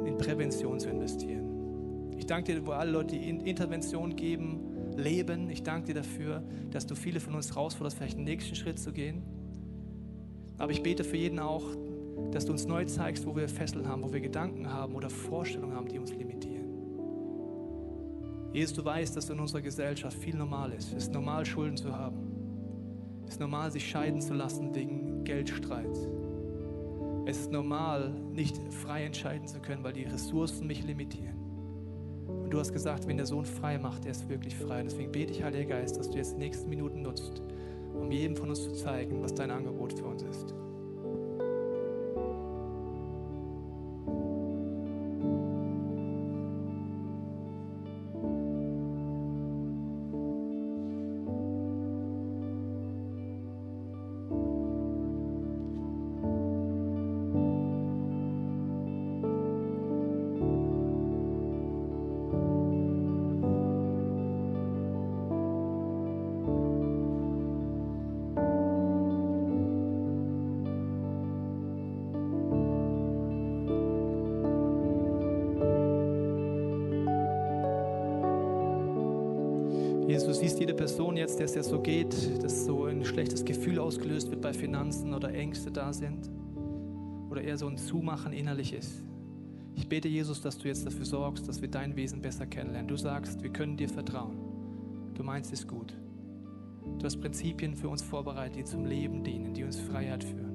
in 0.04 0.16
Prävention 0.18 0.78
zu 0.78 0.88
investieren. 0.88 2.14
Ich 2.16 2.26
danke 2.26 2.54
dir, 2.54 2.66
wo 2.66 2.72
alle 2.72 2.92
Leute, 2.92 3.16
die 3.16 3.28
Intervention 3.28 4.14
geben, 4.14 4.60
leben. 4.96 5.50
Ich 5.50 5.62
danke 5.62 5.88
dir 5.88 5.94
dafür, 5.94 6.44
dass 6.70 6.86
du 6.86 6.94
viele 6.94 7.18
von 7.18 7.34
uns 7.34 7.50
herausforderst, 7.50 7.96
vielleicht 7.96 8.18
den 8.18 8.24
nächsten 8.24 8.54
Schritt 8.54 8.78
zu 8.78 8.92
gehen. 8.92 9.22
Aber 10.60 10.70
ich 10.72 10.82
bete 10.82 11.02
für 11.04 11.16
jeden 11.16 11.38
auch, 11.38 11.64
dass 12.32 12.44
du 12.44 12.52
uns 12.52 12.66
neu 12.66 12.84
zeigst, 12.84 13.26
wo 13.26 13.34
wir 13.34 13.48
Fesseln 13.48 13.88
haben, 13.88 14.02
wo 14.02 14.12
wir 14.12 14.20
Gedanken 14.20 14.70
haben 14.70 14.94
oder 14.94 15.08
Vorstellungen 15.08 15.74
haben, 15.74 15.88
die 15.88 15.98
uns 15.98 16.12
limitieren. 16.12 16.66
Jesus, 18.52 18.76
du 18.76 18.84
weißt, 18.84 19.16
dass 19.16 19.30
in 19.30 19.40
unserer 19.40 19.62
Gesellschaft 19.62 20.18
viel 20.18 20.36
normal 20.36 20.72
ist. 20.72 20.92
Es 20.92 21.04
ist 21.04 21.12
normal, 21.12 21.46
Schulden 21.46 21.78
zu 21.78 21.96
haben. 21.96 22.18
Es 23.24 23.34
ist 23.34 23.40
normal, 23.40 23.70
sich 23.70 23.88
scheiden 23.88 24.20
zu 24.20 24.34
lassen 24.34 24.74
wegen 24.74 25.24
Geldstreit. 25.24 25.96
Es 27.24 27.38
ist 27.38 27.52
normal, 27.52 28.12
nicht 28.32 28.58
frei 28.70 29.04
entscheiden 29.04 29.46
zu 29.46 29.60
können, 29.60 29.82
weil 29.82 29.94
die 29.94 30.04
Ressourcen 30.04 30.66
mich 30.66 30.84
limitieren. 30.84 31.38
Und 32.26 32.50
du 32.50 32.58
hast 32.58 32.72
gesagt, 32.72 33.06
wenn 33.06 33.16
der 33.16 33.26
Sohn 33.26 33.46
frei 33.46 33.78
macht, 33.78 34.04
er 34.04 34.10
ist 34.10 34.28
wirklich 34.28 34.56
frei. 34.56 34.82
Deswegen 34.82 35.10
bete 35.10 35.32
ich, 35.32 35.42
Heiliger 35.42 35.76
Geist, 35.76 35.96
dass 35.96 36.10
du 36.10 36.18
jetzt 36.18 36.34
die 36.34 36.40
nächsten 36.40 36.68
Minuten 36.68 37.00
nutzt, 37.00 37.40
um 38.00 38.10
jedem 38.10 38.36
von 38.36 38.48
uns 38.48 38.62
zu 38.64 38.72
zeigen, 38.72 39.22
was 39.22 39.34
dein 39.34 39.50
Angebot 39.50 39.92
für 39.92 40.06
uns 40.06 40.22
ist. 40.22 40.54
Siehst 80.40 80.58
jede 80.58 80.72
Person 80.72 81.18
jetzt, 81.18 81.38
der 81.38 81.44
es 81.44 81.54
jetzt 81.54 81.68
so 81.68 81.80
geht, 81.80 82.42
dass 82.42 82.64
so 82.64 82.86
ein 82.86 83.04
schlechtes 83.04 83.44
Gefühl 83.44 83.78
ausgelöst 83.78 84.30
wird 84.30 84.40
bei 84.40 84.54
Finanzen 84.54 85.12
oder 85.12 85.34
Ängste 85.34 85.70
da 85.70 85.92
sind 85.92 86.30
oder 87.28 87.42
eher 87.42 87.58
so 87.58 87.66
ein 87.66 87.76
Zumachen 87.76 88.32
innerlich 88.32 88.72
ist. 88.72 89.04
Ich 89.74 89.86
bete, 89.86 90.08
Jesus, 90.08 90.40
dass 90.40 90.56
du 90.56 90.68
jetzt 90.68 90.86
dafür 90.86 91.04
sorgst, 91.04 91.46
dass 91.46 91.60
wir 91.60 91.68
dein 91.68 91.94
Wesen 91.94 92.22
besser 92.22 92.46
kennenlernen. 92.46 92.88
Du 92.88 92.96
sagst, 92.96 93.42
wir 93.42 93.50
können 93.50 93.76
dir 93.76 93.88
vertrauen. 93.90 94.38
Du 95.14 95.22
meinst 95.22 95.52
es 95.52 95.68
gut. 95.68 95.94
Du 96.98 97.04
hast 97.04 97.20
Prinzipien 97.20 97.74
für 97.74 97.90
uns 97.90 98.00
vorbereitet, 98.00 98.56
die 98.56 98.64
zum 98.64 98.86
Leben 98.86 99.22
dienen, 99.22 99.52
die 99.52 99.64
uns 99.64 99.78
Freiheit 99.78 100.24
führen. 100.24 100.49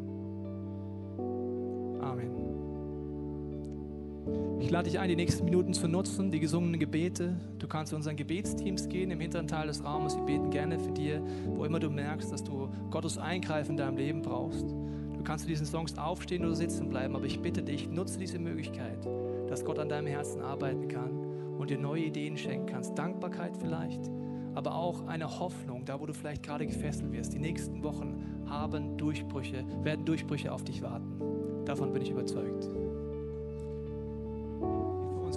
Ich 4.65 4.71
lade 4.71 4.89
dich 4.89 4.97
ein, 4.97 5.09
die 5.09 5.15
nächsten 5.15 5.45
Minuten 5.45 5.75
zu 5.75 5.87
nutzen, 5.87 6.31
die 6.31 6.39
gesungenen 6.39 6.79
Gebete. 6.79 7.35
Du 7.59 7.67
kannst 7.67 7.91
zu 7.91 7.95
unseren 7.95 8.15
Gebetsteams 8.15 8.89
gehen 8.89 9.11
im 9.11 9.19
hinteren 9.19 9.47
Teil 9.47 9.67
des 9.67 9.83
Raumes. 9.83 10.15
Wir 10.15 10.23
beten 10.23 10.49
gerne 10.49 10.79
für 10.79 10.91
dir, 10.91 11.21
wo 11.45 11.65
immer 11.65 11.79
du 11.79 11.91
merkst, 11.91 12.31
dass 12.31 12.43
du 12.43 12.69
Gottes 12.89 13.19
Eingreifen 13.19 13.71
in 13.73 13.77
deinem 13.77 13.97
Leben 13.97 14.21
brauchst. 14.23 14.65
Du 14.71 15.23
kannst 15.23 15.43
zu 15.43 15.49
diesen 15.49 15.67
Songs 15.67 15.95
aufstehen 15.99 16.43
oder 16.43 16.55
sitzen 16.55 16.89
bleiben, 16.89 17.15
aber 17.15 17.25
ich 17.25 17.39
bitte 17.41 17.61
dich, 17.61 17.87
nutze 17.89 18.17
diese 18.17 18.39
Möglichkeit, 18.39 19.07
dass 19.47 19.63
Gott 19.63 19.77
an 19.77 19.87
deinem 19.87 20.07
Herzen 20.07 20.41
arbeiten 20.41 20.87
kann 20.87 21.11
und 21.59 21.69
dir 21.69 21.77
neue 21.77 22.05
Ideen 22.05 22.35
schenken 22.35 22.65
kannst. 22.65 22.97
Dankbarkeit 22.97 23.55
vielleicht, 23.57 24.09
aber 24.55 24.73
auch 24.73 25.05
eine 25.05 25.39
Hoffnung, 25.39 25.85
da 25.85 25.99
wo 25.99 26.07
du 26.07 26.13
vielleicht 26.13 26.41
gerade 26.41 26.65
gefesselt 26.65 27.11
wirst. 27.11 27.33
Die 27.33 27.39
nächsten 27.39 27.83
Wochen 27.83 28.45
haben 28.47 28.97
Durchbrüche, 28.97 29.63
werden 29.83 30.05
Durchbrüche 30.05 30.51
auf 30.51 30.63
dich 30.63 30.81
warten. 30.81 31.65
Davon 31.65 31.93
bin 31.93 32.01
ich 32.01 32.09
überzeugt 32.09 32.67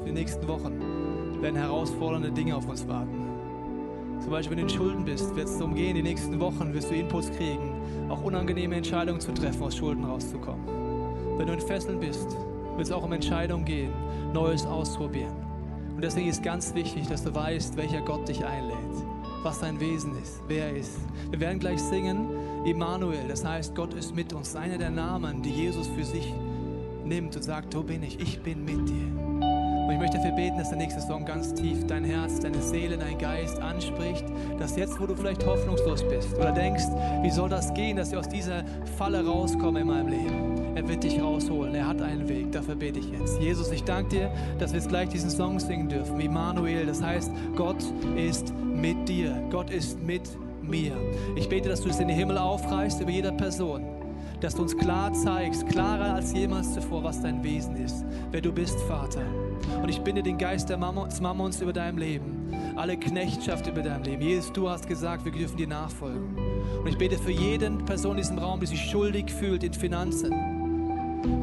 die 0.09 0.15
nächsten 0.15 0.49
Wochen 0.49 1.43
werden 1.43 1.57
herausfordernde 1.57 2.33
Dinge 2.33 2.57
auf 2.57 2.67
uns 2.67 2.89
warten. 2.89 3.29
Zum 4.21 4.31
Beispiel, 4.31 4.57
wenn 4.57 4.67
du 4.67 4.73
in 4.73 4.79
Schulden 4.79 5.05
bist, 5.05 5.37
wird 5.37 5.49
es 5.49 5.59
darum 5.59 5.75
gehen, 5.75 5.95
die 5.95 6.03
nächsten 6.03 6.41
Wochen 6.41 6.73
wirst 6.73 6.91
du 6.91 6.95
Inputs 6.95 7.31
kriegen, 7.31 8.09
auch 8.09 8.23
unangenehme 8.23 8.77
Entscheidungen 8.77 9.21
zu 9.21 9.33
treffen, 9.33 9.63
aus 9.63 9.77
Schulden 9.77 10.05
rauszukommen. 10.05 10.67
Wenn 11.37 11.47
du 11.47 11.53
in 11.53 11.61
Fesseln 11.61 12.01
bist, 12.01 12.31
wird 12.31 12.87
es 12.87 12.91
auch 12.91 13.03
um 13.03 13.13
Entscheidungen 13.13 13.67
gehen, 13.67 13.93
Neues 14.33 14.65
ausprobieren. 14.65 15.37
Und 15.95 16.03
deswegen 16.03 16.29
ist 16.29 16.43
ganz 16.43 16.75
wichtig, 16.75 17.07
dass 17.07 17.23
du 17.23 17.35
weißt, 17.35 17.77
welcher 17.77 18.01
Gott 18.01 18.27
dich 18.29 18.45
einlädt, 18.45 18.77
was 19.43 19.61
dein 19.61 19.79
Wesen 19.79 20.13
ist, 20.23 20.43
wer 20.49 20.71
er 20.71 20.77
ist. 20.77 20.99
Wir 21.31 21.41
werden 21.41 21.59
gleich 21.59 21.83
singen, 21.83 22.29
Immanuel, 22.65 23.29
das 23.29 23.45
heißt, 23.45 23.75
Gott 23.75 23.93
ist 23.93 24.15
mit 24.15 24.33
uns. 24.33 24.57
Einer 24.57 24.79
der 24.79 24.91
Namen, 24.91 25.43
die 25.43 25.51
Jesus 25.51 25.87
für 25.87 26.05
sich 26.05 26.33
nimmt 27.05 27.37
und 27.37 27.43
sagt, 27.43 27.77
wo 27.77 27.83
bin 27.83 28.03
ich? 28.03 28.19
Ich 28.21 28.41
bin 28.41 28.65
mit 28.65 28.89
dir. 28.89 29.28
Und 29.89 29.95
ich 29.95 30.01
möchte 30.01 30.19
dafür 30.19 30.33
beten, 30.33 30.59
dass 30.59 30.69
der 30.69 30.77
nächste 30.77 31.01
Song 31.01 31.25
ganz 31.25 31.55
tief 31.55 31.87
dein 31.87 32.05
Herz, 32.05 32.41
deine 32.41 32.61
Seele, 32.61 32.99
dein 32.99 33.17
Geist 33.17 33.59
anspricht, 33.59 34.23
dass 34.59 34.77
jetzt, 34.77 35.01
wo 35.01 35.07
du 35.07 35.15
vielleicht 35.15 35.47
hoffnungslos 35.47 36.07
bist 36.07 36.35
oder 36.35 36.53
denkst, 36.53 36.85
wie 37.23 37.31
soll 37.31 37.49
das 37.49 37.73
gehen, 37.73 37.97
dass 37.97 38.13
wir 38.13 38.19
aus 38.19 38.29
dieser 38.29 38.65
Falle 38.99 39.25
rauskommen 39.25 39.81
in 39.81 39.89
meinem 39.89 40.09
Leben. 40.09 40.77
Er 40.77 40.87
wird 40.87 41.05
dich 41.05 41.23
rausholen, 41.23 41.75
er 41.75 41.89
hat 41.89 42.03
einen 42.03 42.29
Weg, 42.29 42.53
dafür 42.53 42.75
bete 42.75 42.99
ich 42.99 43.11
jetzt. 43.11 43.41
Jesus, 43.41 43.73
ich 43.73 43.83
danke 43.83 44.11
dir, 44.11 44.31
dass 44.59 44.73
wir 44.73 44.81
jetzt 44.81 44.91
gleich 44.91 45.09
diesen 45.09 45.31
Song 45.31 45.59
singen 45.59 45.89
dürfen, 45.89 46.21
Immanuel, 46.21 46.85
das 46.85 47.03
heißt, 47.03 47.33
Gott 47.57 47.83
ist 48.15 48.53
mit 48.59 49.09
dir, 49.09 49.43
Gott 49.49 49.71
ist 49.71 50.03
mit 50.03 50.29
mir. 50.61 50.93
Ich 51.35 51.49
bete, 51.49 51.71
dass 51.71 51.81
du 51.81 51.89
es 51.89 51.99
in 51.99 52.09
den 52.09 52.17
Himmel 52.19 52.37
aufreißt 52.37 53.01
über 53.01 53.11
jeder 53.11 53.33
Person 53.33 53.88
dass 54.41 54.55
du 54.55 54.63
uns 54.63 54.77
klar 54.77 55.13
zeigst, 55.13 55.69
klarer 55.69 56.15
als 56.15 56.33
jemals 56.33 56.75
zuvor, 56.75 57.03
was 57.03 57.21
dein 57.21 57.43
Wesen 57.43 57.77
ist, 57.77 58.05
wer 58.31 58.41
du 58.41 58.53
bist, 58.53 58.81
Vater. 58.83 59.23
Und 59.83 59.89
ich 59.89 60.01
binde 60.01 60.23
den 60.23 60.39
Geist 60.39 60.69
des 60.71 60.79
Mammons 61.21 61.61
über 61.61 61.73
deinem 61.73 61.99
Leben, 61.99 62.53
alle 62.77 62.97
Knechtschaft 62.97 63.67
über 63.67 63.83
deinem 63.83 64.05
Leben. 64.05 64.23
Jesus, 64.23 64.53
du 64.53 64.69
hast 64.69 64.87
gesagt, 64.87 65.25
wir 65.25 65.33
dürfen 65.33 65.57
dir 65.57 65.69
nachfolgen. 65.69 66.37
Und 66.81 66.87
ich 66.87 66.99
bete 66.99 67.19
für 67.19 67.33
jeden 67.33 67.85
Person 67.85 68.13
in 68.13 68.19
diesem 68.19 68.39
Raum, 68.39 68.61
die 68.61 68.67
sich 68.67 68.81
schuldig 68.91 69.31
fühlt 69.31 69.65
in 69.65 69.73
Finanzen. 69.73 70.33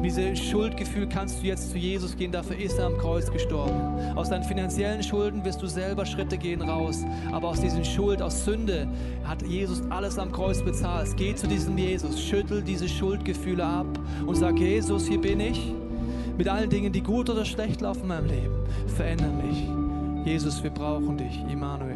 Dieses 0.02 0.38
Schuldgefühl 0.38 1.08
kannst 1.08 1.42
du 1.42 1.46
jetzt 1.46 1.70
zu 1.70 1.78
Jesus 1.78 2.16
gehen, 2.16 2.32
dafür 2.32 2.56
ist 2.56 2.78
er 2.78 2.86
am 2.86 2.96
Kreuz 2.96 3.30
gestorben. 3.30 4.16
Aus 4.16 4.30
deinen 4.30 4.44
finanziellen 4.44 5.02
Schulden 5.02 5.44
wirst 5.44 5.60
du 5.62 5.66
selber 5.66 6.06
Schritte 6.06 6.38
gehen 6.38 6.62
raus. 6.62 7.04
Aber 7.32 7.48
aus 7.48 7.60
diesen 7.60 7.84
Schuld, 7.84 8.22
aus 8.22 8.44
Sünde 8.44 8.86
hat 9.24 9.42
Jesus 9.42 9.82
alles 9.90 10.18
am 10.18 10.32
Kreuz 10.32 10.62
bezahlt. 10.62 11.16
Geh 11.16 11.34
zu 11.34 11.46
diesem 11.46 11.76
Jesus, 11.76 12.22
schüttel 12.22 12.62
diese 12.62 12.88
Schuldgefühle 12.88 13.64
ab 13.64 13.86
und 14.26 14.36
sag, 14.36 14.58
Jesus, 14.58 15.06
hier 15.06 15.20
bin 15.20 15.40
ich 15.40 15.72
mit 16.36 16.48
allen 16.48 16.70
Dingen, 16.70 16.92
die 16.92 17.02
gut 17.02 17.28
oder 17.30 17.44
schlecht 17.44 17.80
laufen 17.80 18.02
in 18.02 18.08
meinem 18.08 18.26
Leben. 18.26 18.54
Verändere 18.96 19.32
mich. 19.32 19.68
Jesus, 20.24 20.62
wir 20.62 20.70
brauchen 20.70 21.16
dich, 21.16 21.42
Immanuel. 21.50 21.95